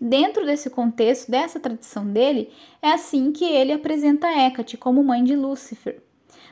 [0.01, 2.51] Dentro desse contexto, dessa tradição dele,
[2.83, 6.03] é assim que ele apresenta Hecate como mãe de Lúcifer.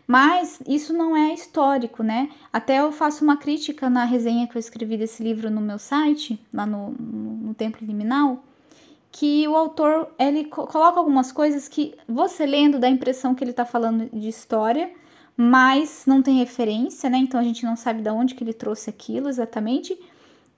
[0.06, 2.28] Mas isso não é histórico, né?
[2.52, 6.38] Até eu faço uma crítica na resenha que eu escrevi desse livro no meu site,
[6.52, 8.42] lá no, no, Templo Liminal,
[9.10, 13.52] que o autor ele coloca algumas coisas que você lendo dá a impressão que ele
[13.52, 14.90] está falando de história,
[15.36, 17.18] mas não tem referência, né?
[17.18, 19.98] Então a gente não sabe de onde que ele trouxe aquilo exatamente.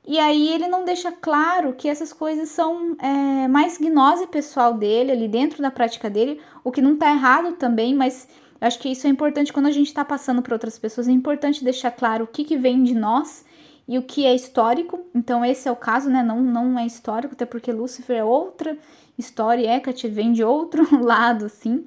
[0.07, 5.13] E aí ele não deixa claro que essas coisas são é, mais gnose pessoal dele,
[5.13, 8.29] ali dentro da prática dele, o que não tá errado também, mas
[8.67, 11.63] acho que isso é importante quando a gente está passando para outras pessoas, é importante
[11.63, 13.45] deixar claro o que, que vem de nós
[13.87, 15.05] e o que é histórico.
[15.15, 16.23] Então esse é o caso, né?
[16.23, 18.77] Não, não é histórico, até porque Lúcifer é outra
[19.19, 21.87] história Hecate vem de outro lado, assim.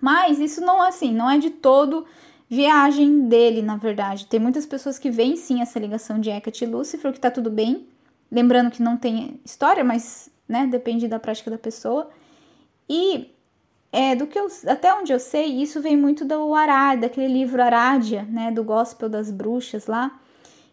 [0.00, 2.06] Mas isso não assim, não é de todo
[2.48, 4.26] viagem dele, na verdade.
[4.26, 7.50] Tem muitas pessoas que veem sim essa ligação de Hecate e Lúcifer, que tá tudo
[7.50, 7.86] bem.
[8.30, 12.10] Lembrando que não tem história, mas, né, depende da prática da pessoa.
[12.88, 13.30] E
[13.92, 17.62] é, do que eu, até onde eu sei, isso vem muito do Arad, daquele livro
[17.62, 20.18] Arádia, né, do Gospel das Bruxas lá,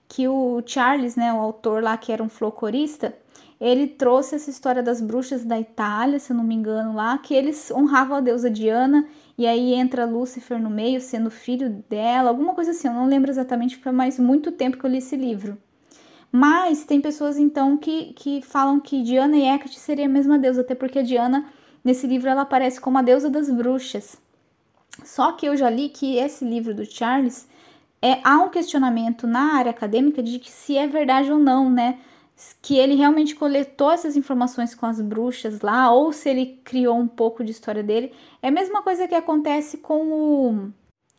[0.08, 3.14] que o Charles, né, o autor lá que era um folclorista,
[3.60, 7.34] ele trouxe essa história das bruxas da Itália, se eu não me engano lá, que
[7.34, 9.08] eles honravam a deusa Diana
[9.38, 13.32] e aí entra Lúcifer no meio, sendo filho dela, alguma coisa assim, eu não lembro
[13.32, 15.58] exatamente, porque faz muito tempo que eu li esse livro.
[16.32, 20.62] Mas tem pessoas então que, que falam que Diana e Hecate seria a mesma deusa,
[20.62, 21.46] até porque a Diana,
[21.88, 24.18] nesse livro, ela aparece como a deusa das bruxas.
[25.04, 27.48] Só que eu já li que esse livro do Charles
[28.02, 31.98] é, há um questionamento na área acadêmica de que se é verdade ou não, né?
[32.62, 37.08] que ele realmente coletou essas informações com as bruxas lá, ou se ele criou um
[37.08, 38.14] pouco de história dele.
[38.44, 40.72] É a mesma coisa que acontece com o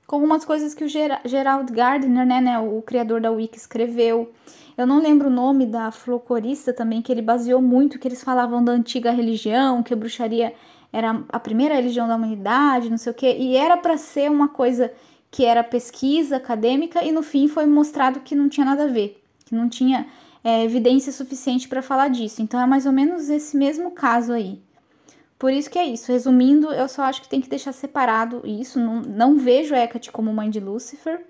[0.06, 4.32] com algumas coisas que o Gerald Gardner, né, né, o criador da Wiki, escreveu.
[4.78, 8.62] Eu não lembro o nome da folclorista também, que ele baseou muito, que eles falavam
[8.62, 10.54] da antiga religião, que a bruxaria
[10.92, 14.48] era a primeira religião da humanidade, não sei o quê, e era para ser uma
[14.48, 14.92] coisa
[15.32, 19.20] que era pesquisa acadêmica, e no fim foi mostrado que não tinha nada a ver,
[19.44, 20.06] que não tinha
[20.44, 22.40] é, evidência suficiente para falar disso.
[22.40, 24.62] Então é mais ou menos esse mesmo caso aí.
[25.36, 26.12] Por isso que é isso.
[26.12, 28.78] Resumindo, eu só acho que tem que deixar separado isso.
[28.78, 31.20] Não, não vejo Hecate como mãe de Lúcifer,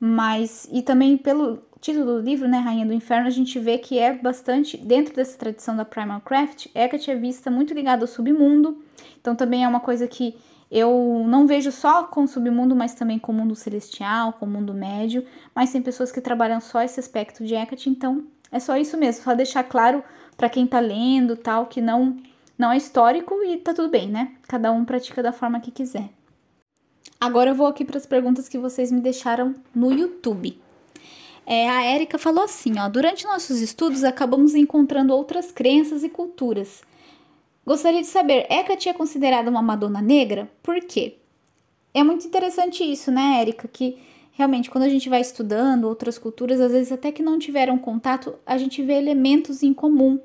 [0.00, 0.68] mas.
[0.72, 4.12] E também pelo título do livro, né, Rainha do Inferno, a gente vê que é
[4.12, 4.76] bastante.
[4.76, 8.82] Dentro dessa tradição da Primal Craft, Hecate é vista muito ligada ao submundo.
[9.20, 10.36] Então também é uma coisa que
[10.70, 14.48] eu não vejo só com o submundo, mas também com o mundo celestial, com o
[14.48, 15.24] mundo médio.
[15.54, 19.22] Mas tem pessoas que trabalham só esse aspecto de Hecate, então é só isso mesmo,
[19.22, 20.02] só deixar claro
[20.36, 22.16] para quem tá lendo, tal, que não
[22.56, 24.32] não é histórico e tá tudo bem, né?
[24.48, 26.10] Cada um pratica da forma que quiser.
[27.20, 30.60] Agora eu vou aqui para as perguntas que vocês me deixaram no YouTube.
[31.50, 36.82] É, a Érica falou assim, ó, durante nossos estudos acabamos encontrando outras crenças e culturas.
[37.64, 40.50] Gostaria de saber, Hecate é considerada uma Madonna negra?
[40.62, 41.16] Por quê?
[41.94, 43.96] É muito interessante isso, né, Érica, que
[44.32, 48.34] realmente, quando a gente vai estudando outras culturas, às vezes até que não tiveram contato,
[48.44, 50.20] a gente vê elementos em comum.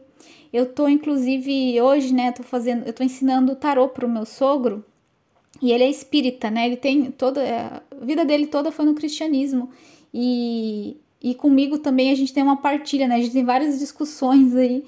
[0.52, 4.84] Eu tô, inclusive, hoje, né, tô fazendo, eu tô ensinando tarô pro meu sogro,
[5.62, 9.70] e ele é espírita, né, ele tem toda, a vida dele toda foi no cristianismo,
[10.14, 14.56] e, e comigo também a gente tem uma partilha, né, a gente tem várias discussões
[14.56, 14.84] aí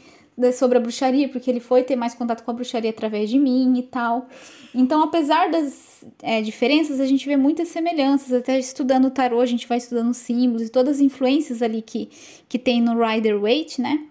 [0.53, 3.77] sobre a bruxaria, porque ele foi ter mais contato com a bruxaria através de mim
[3.79, 4.27] e tal.
[4.73, 8.33] Então, apesar das é, diferenças, a gente vê muitas semelhanças.
[8.33, 12.09] Até estudando o tarô, a gente vai estudando símbolos e todas as influências ali que,
[12.49, 14.05] que tem no Rider Waite, né?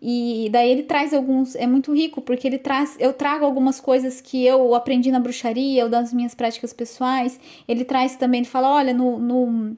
[0.00, 4.20] E daí ele traz alguns, é muito rico, porque ele traz, eu trago algumas coisas
[4.20, 7.40] que eu aprendi na bruxaria, ou das minhas práticas pessoais.
[7.66, 9.76] Ele traz também, ele fala, olha, no, no,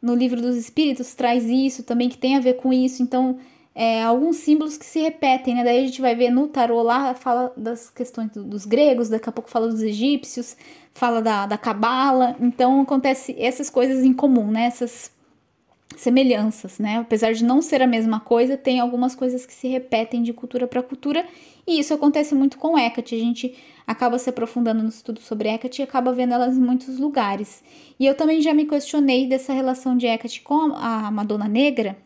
[0.00, 3.02] no livro dos espíritos traz isso também, que tem a ver com isso.
[3.02, 3.38] Então,
[3.74, 5.64] é, alguns símbolos que se repetem, né?
[5.64, 9.28] Daí a gente vai ver no tarô lá, fala das questões do, dos gregos, daqui
[9.28, 10.56] a pouco fala dos egípcios,
[10.92, 12.36] fala da, da cabala.
[12.40, 14.64] Então acontece essas coisas em comum, né?
[14.64, 15.12] Essas
[15.96, 16.98] semelhanças, né?
[16.98, 20.66] Apesar de não ser a mesma coisa, tem algumas coisas que se repetem de cultura
[20.66, 21.24] para cultura,
[21.68, 23.14] e isso acontece muito com Hecate.
[23.14, 23.54] A gente
[23.86, 27.62] acaba se aprofundando no estudo sobre Hecate e acaba vendo elas em muitos lugares.
[28.00, 31.96] E eu também já me questionei dessa relação de Hecate com a Madonna Negra,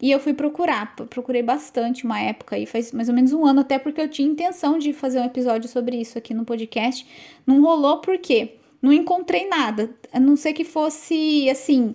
[0.00, 3.60] e eu fui procurar, procurei bastante uma época aí, faz mais ou menos um ano,
[3.60, 7.06] até porque eu tinha intenção de fazer um episódio sobre isso aqui no podcast.
[7.46, 11.94] Não rolou porque não encontrei nada, a não ser que fosse assim,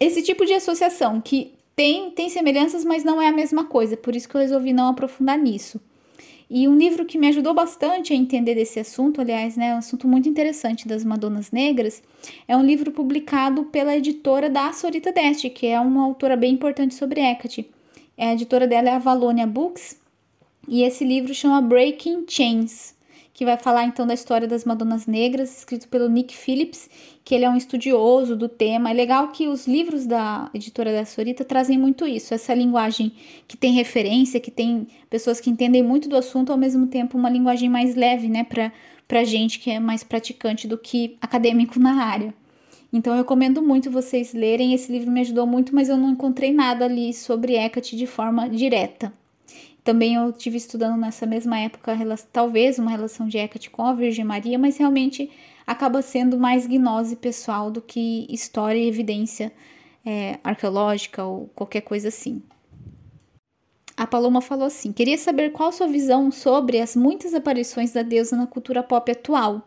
[0.00, 4.16] esse tipo de associação que tem, tem semelhanças, mas não é a mesma coisa, por
[4.16, 5.80] isso que eu resolvi não aprofundar nisso.
[6.50, 10.08] E um livro que me ajudou bastante a entender desse assunto, aliás, né, um assunto
[10.08, 12.02] muito interessante das Madonas Negras,
[12.46, 16.94] é um livro publicado pela editora da Sorita Deste, que é uma autora bem importante
[16.94, 17.70] sobre Hecate.
[18.16, 20.00] A editora dela é a Valonia Books,
[20.66, 22.94] e esse livro chama Breaking Chains,
[23.34, 26.88] que vai falar então da história das Madonas Negras, escrito pelo Nick Phillips,
[27.28, 28.90] que ele é um estudioso do tema.
[28.90, 33.12] É legal que os livros da editora da Sorita trazem muito isso, essa linguagem
[33.46, 37.28] que tem referência, que tem pessoas que entendem muito do assunto, ao mesmo tempo uma
[37.28, 38.72] linguagem mais leve, né, para
[39.06, 42.32] pra gente que é mais praticante do que acadêmico na área.
[42.90, 44.72] Então eu recomendo muito vocês lerem.
[44.72, 48.48] Esse livro me ajudou muito, mas eu não encontrei nada ali sobre Hecate de forma
[48.48, 49.12] direta.
[49.88, 51.96] Também eu tive estudando nessa mesma época,
[52.30, 55.30] talvez uma relação de Hecate com a Virgem Maria, mas realmente
[55.66, 59.50] acaba sendo mais gnose pessoal do que história e evidência
[60.04, 62.42] é, arqueológica ou qualquer coisa assim.
[63.96, 68.36] A Paloma falou assim: queria saber qual sua visão sobre as muitas aparições da deusa
[68.36, 69.66] na cultura pop atual.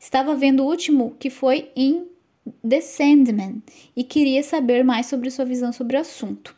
[0.00, 2.06] Estava vendo o último que foi em
[2.66, 3.62] The Sandman
[3.94, 6.56] e queria saber mais sobre sua visão sobre o assunto.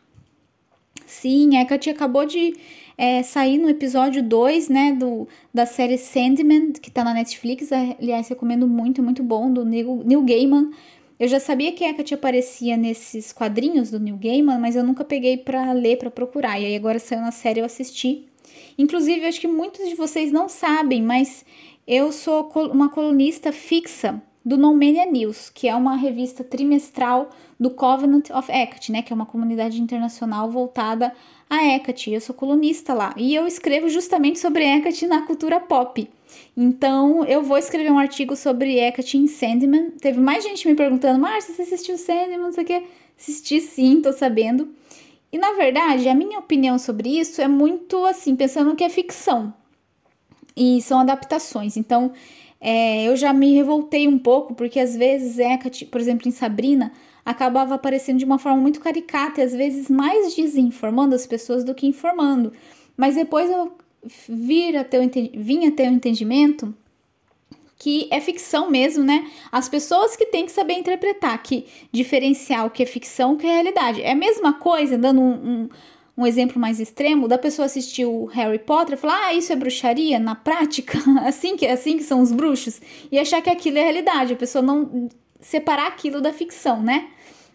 [1.05, 2.55] Sim, Hecate acabou de
[2.97, 7.71] é, sair no episódio 2, né, do, da série Sandman, que tá na Netflix.
[7.71, 10.71] Aliás, recomendo muito, muito bom, do Neil, Neil Gaiman.
[11.19, 15.03] Eu já sabia que a Hecate aparecia nesses quadrinhos do Neil Gaiman, mas eu nunca
[15.03, 16.59] peguei para ler, para procurar.
[16.59, 18.25] E aí agora saiu na série, eu assisti.
[18.77, 21.45] Inclusive, acho que muitos de vocês não sabem, mas
[21.87, 27.29] eu sou uma colunista fixa do No Mania News, que é uma revista trimestral
[27.59, 31.13] do Covenant of Hecate, né, que é uma comunidade internacional voltada
[31.53, 32.11] a Hecate.
[32.11, 36.09] Eu sou colunista lá e eu escrevo justamente sobre Hecate na cultura pop.
[36.55, 39.91] Então, eu vou escrever um artigo sobre Hecate em Sandman.
[39.91, 42.37] Teve mais gente me perguntando, Márcia, você assistiu Sandman?
[42.37, 42.83] Não sei o que.
[43.17, 44.69] Assisti sim, tô sabendo.
[45.31, 49.53] E na verdade, a minha opinião sobre isso é muito assim, pensando que é ficção.
[50.55, 51.77] E são adaptações.
[51.77, 52.11] Então,
[52.61, 56.91] é, eu já me revoltei um pouco, porque às vezes Hecate, por exemplo, em Sabrina,
[57.25, 61.73] acabava aparecendo de uma forma muito caricata e às vezes mais desinformando as pessoas do
[61.73, 62.51] que informando.
[62.97, 63.71] Mas depois eu
[64.27, 66.73] vir a ter o, vim a ter o entendimento
[67.77, 69.29] que é ficção mesmo, né?
[69.51, 73.45] As pessoas que têm que saber interpretar, que diferenciar o que é ficção, o que
[73.45, 74.01] é realidade.
[74.01, 75.69] É a mesma coisa, dando um, um
[76.15, 79.55] um exemplo mais extremo, da pessoa assistir o Harry Potter e falar, ah, isso é
[79.55, 82.79] bruxaria na prática, assim que, assim que são os bruxos,
[83.11, 85.09] e achar que aquilo é realidade, a pessoa não
[85.39, 87.09] separar aquilo da ficção, né?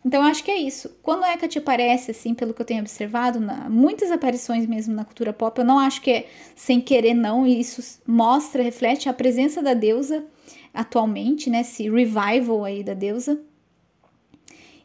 [0.05, 0.97] Então eu acho que é isso.
[1.03, 5.05] Quando a Hecate aparece, assim, pelo que eu tenho observado, na, muitas aparições mesmo na
[5.05, 9.13] cultura pop, eu não acho que é sem querer, não, e isso mostra, reflete a
[9.13, 10.25] presença da deusa
[10.73, 11.61] atualmente, né?
[11.61, 13.41] Esse revival aí da deusa.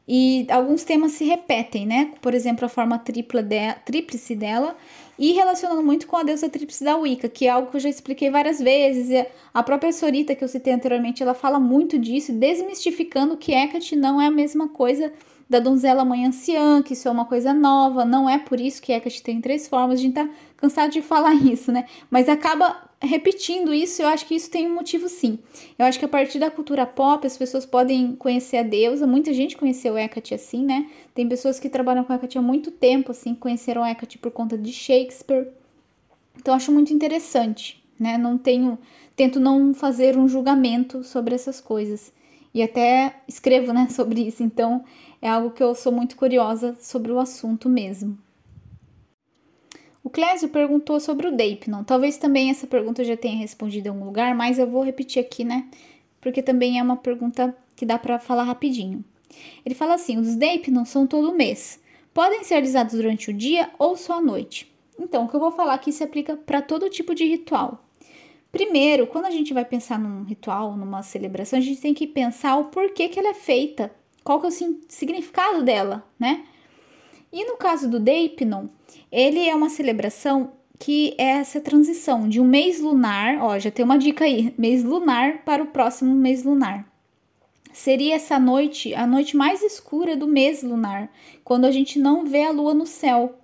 [0.07, 2.11] E alguns temas se repetem, né?
[2.21, 4.75] Por exemplo, a forma tripla de, tríplice dela
[5.17, 7.89] e relacionando muito com a deusa tríplice da Wicca, que é algo que eu já
[7.89, 9.25] expliquei várias vezes.
[9.53, 14.21] A própria Sorita, que eu citei anteriormente, ela fala muito disso, desmistificando que Hecate não
[14.21, 15.11] é a mesma coisa
[15.49, 18.91] da donzela mãe anciã, que isso é uma coisa nova, não é por isso que
[18.91, 21.85] Hecate tem três formas, a gente tá cansado de falar isso, né?
[22.09, 25.37] Mas acaba repetindo isso, eu acho que isso tem um motivo sim.
[25.77, 29.33] Eu acho que a partir da cultura pop as pessoas podem conhecer a deusa, muita
[29.33, 30.89] gente conheceu Hecate assim, né?
[31.13, 34.71] Tem pessoas que trabalham com Hecate há muito tempo, assim, conheceram Hecate por conta de
[34.71, 35.47] Shakespeare.
[36.37, 38.17] Então acho muito interessante, né?
[38.17, 38.79] Não tenho,
[39.15, 42.11] tento não fazer um julgamento sobre essas coisas.
[42.53, 44.43] E até escrevo, né, sobre isso.
[44.43, 44.83] Então
[45.23, 48.17] é algo que eu sou muito curiosa sobre o assunto mesmo.
[50.03, 51.85] O Clésio perguntou sobre o Deipnon.
[51.85, 55.45] Talvez também essa pergunta já tenha respondido em algum lugar, mas eu vou repetir aqui,
[55.45, 55.69] né?
[56.19, 59.01] Porque também é uma pergunta que dá para falar rapidinho.
[59.65, 61.79] Ele fala assim: os Deipnon são todo mês.
[62.13, 64.69] Podem ser realizados durante o dia ou só à noite.
[64.99, 67.85] Então, o que eu vou falar aqui se aplica para todo tipo de ritual.
[68.51, 72.57] Primeiro, quando a gente vai pensar num ritual, numa celebração, a gente tem que pensar
[72.57, 73.89] o porquê que ela é feita,
[74.23, 76.43] qual que é o significado dela, né?
[77.31, 78.67] E no caso do Deipnon,
[79.11, 83.85] ele é uma celebração que é essa transição de um mês lunar, ó, já tem
[83.85, 86.87] uma dica aí, mês lunar para o próximo mês lunar.
[87.71, 91.09] Seria essa noite, a noite mais escura do mês lunar,
[91.43, 93.39] quando a gente não vê a lua no céu.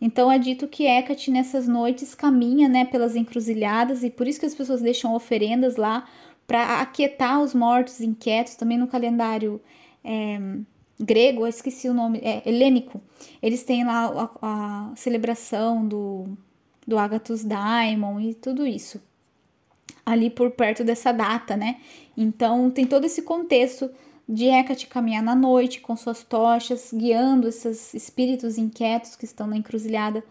[0.00, 4.46] Então é dito que Hecate nessas noites caminha, né, pelas encruzilhadas e por isso que
[4.46, 6.08] as pessoas deixam oferendas lá
[6.46, 8.54] para aquietar os mortos inquietos.
[8.54, 9.60] Também no calendário
[10.04, 10.38] é,
[11.00, 13.00] grego, eu esqueci o nome, é helênico,
[13.42, 16.28] eles têm lá a, a celebração do,
[16.86, 19.00] do Agathos Daimon e tudo isso.
[20.06, 21.80] Ali por perto dessa data, né?
[22.16, 23.90] Então tem todo esse contexto
[24.28, 29.56] de Hecate caminhar na noite com suas tochas, guiando esses espíritos inquietos que estão na
[29.56, 30.24] encruzilhada.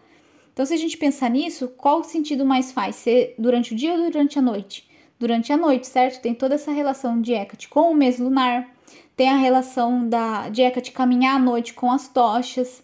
[0.52, 2.96] Então, se a gente pensar nisso, qual o sentido mais faz?
[2.96, 4.88] Ser durante o dia ou durante a noite?
[5.18, 6.20] Durante a noite, certo?
[6.22, 8.73] Tem toda essa relação de Hecate com o mês lunar,
[9.16, 12.82] tem a relação da de Hecate caminhar à noite com as tochas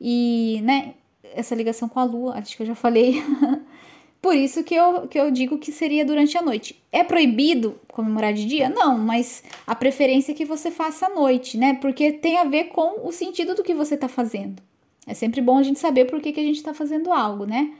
[0.00, 0.94] e, né,
[1.34, 3.22] essa ligação com a lua, acho que eu já falei.
[4.20, 6.82] Por isso que eu, que eu digo que seria durante a noite.
[6.90, 8.68] É proibido comemorar de dia?
[8.68, 11.74] Não, mas a preferência é que você faça à noite, né?
[11.74, 14.60] Porque tem a ver com o sentido do que você está fazendo.
[15.06, 17.72] É sempre bom a gente saber por que, que a gente está fazendo algo, né?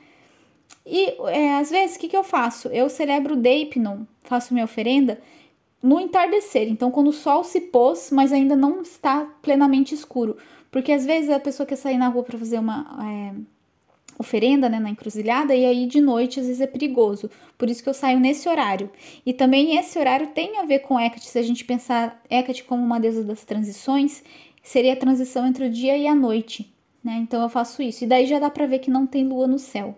[0.86, 2.68] E é, às vezes, o que, que eu faço?
[2.68, 5.20] Eu celebro o Deipnon, faço minha oferenda
[5.82, 6.68] no entardecer.
[6.68, 10.36] Então, quando o sol se pôs, mas ainda não está plenamente escuro.
[10.70, 12.98] Porque às vezes a pessoa quer sair na rua para fazer uma.
[13.04, 13.58] É,
[14.18, 17.30] oferenda, né, na encruzilhada, e aí de noite às vezes é perigoso.
[17.56, 18.90] Por isso que eu saio nesse horário.
[19.24, 22.82] E também esse horário tem a ver com Hecate, se a gente pensar Hecate como
[22.82, 24.24] uma deusa das transições,
[24.60, 27.18] seria a transição entre o dia e a noite, né?
[27.22, 28.02] Então eu faço isso.
[28.04, 29.96] E daí já dá para ver que não tem lua no céu.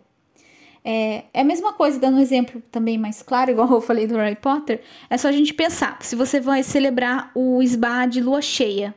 [0.85, 4.17] É, é a mesma coisa, dando um exemplo também mais claro, igual eu falei do
[4.17, 8.41] Harry Potter, é só a gente pensar, se você vai celebrar o sba de lua
[8.41, 8.95] cheia,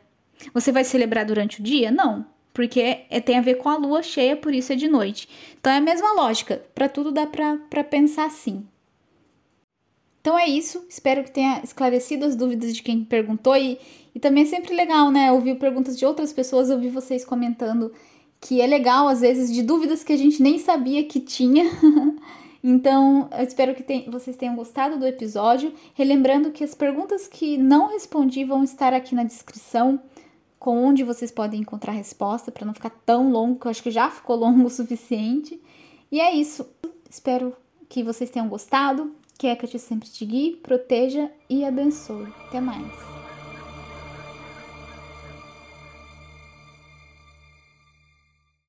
[0.53, 1.91] você vai celebrar durante o dia?
[1.91, 5.27] Não porque é, tem a ver com a lua cheia, por isso é de noite.
[5.59, 8.65] Então é a mesma lógica, para tudo dá para pensar assim.
[10.21, 13.77] Então é isso, espero que tenha esclarecido as dúvidas de quem perguntou e,
[14.15, 17.91] e também é sempre legal, né, ouvir perguntas de outras pessoas, ouvir vocês comentando
[18.43, 21.65] que é legal às vezes de dúvidas que a gente nem sabia que tinha.
[22.65, 25.73] Então, eu espero que vocês tenham gostado do episódio.
[25.93, 29.99] Relembrando que as perguntas que não respondi vão estar aqui na descrição
[30.57, 33.91] com onde vocês podem encontrar resposta para não ficar tão longo, que eu acho que
[33.91, 35.61] já ficou longo o suficiente.
[36.09, 36.65] E é isso.
[37.09, 37.53] Espero
[37.89, 39.11] que vocês tenham gostado.
[39.37, 42.31] Que a Hecate sempre te guie, proteja e abençoe.
[42.47, 43.12] Até mais.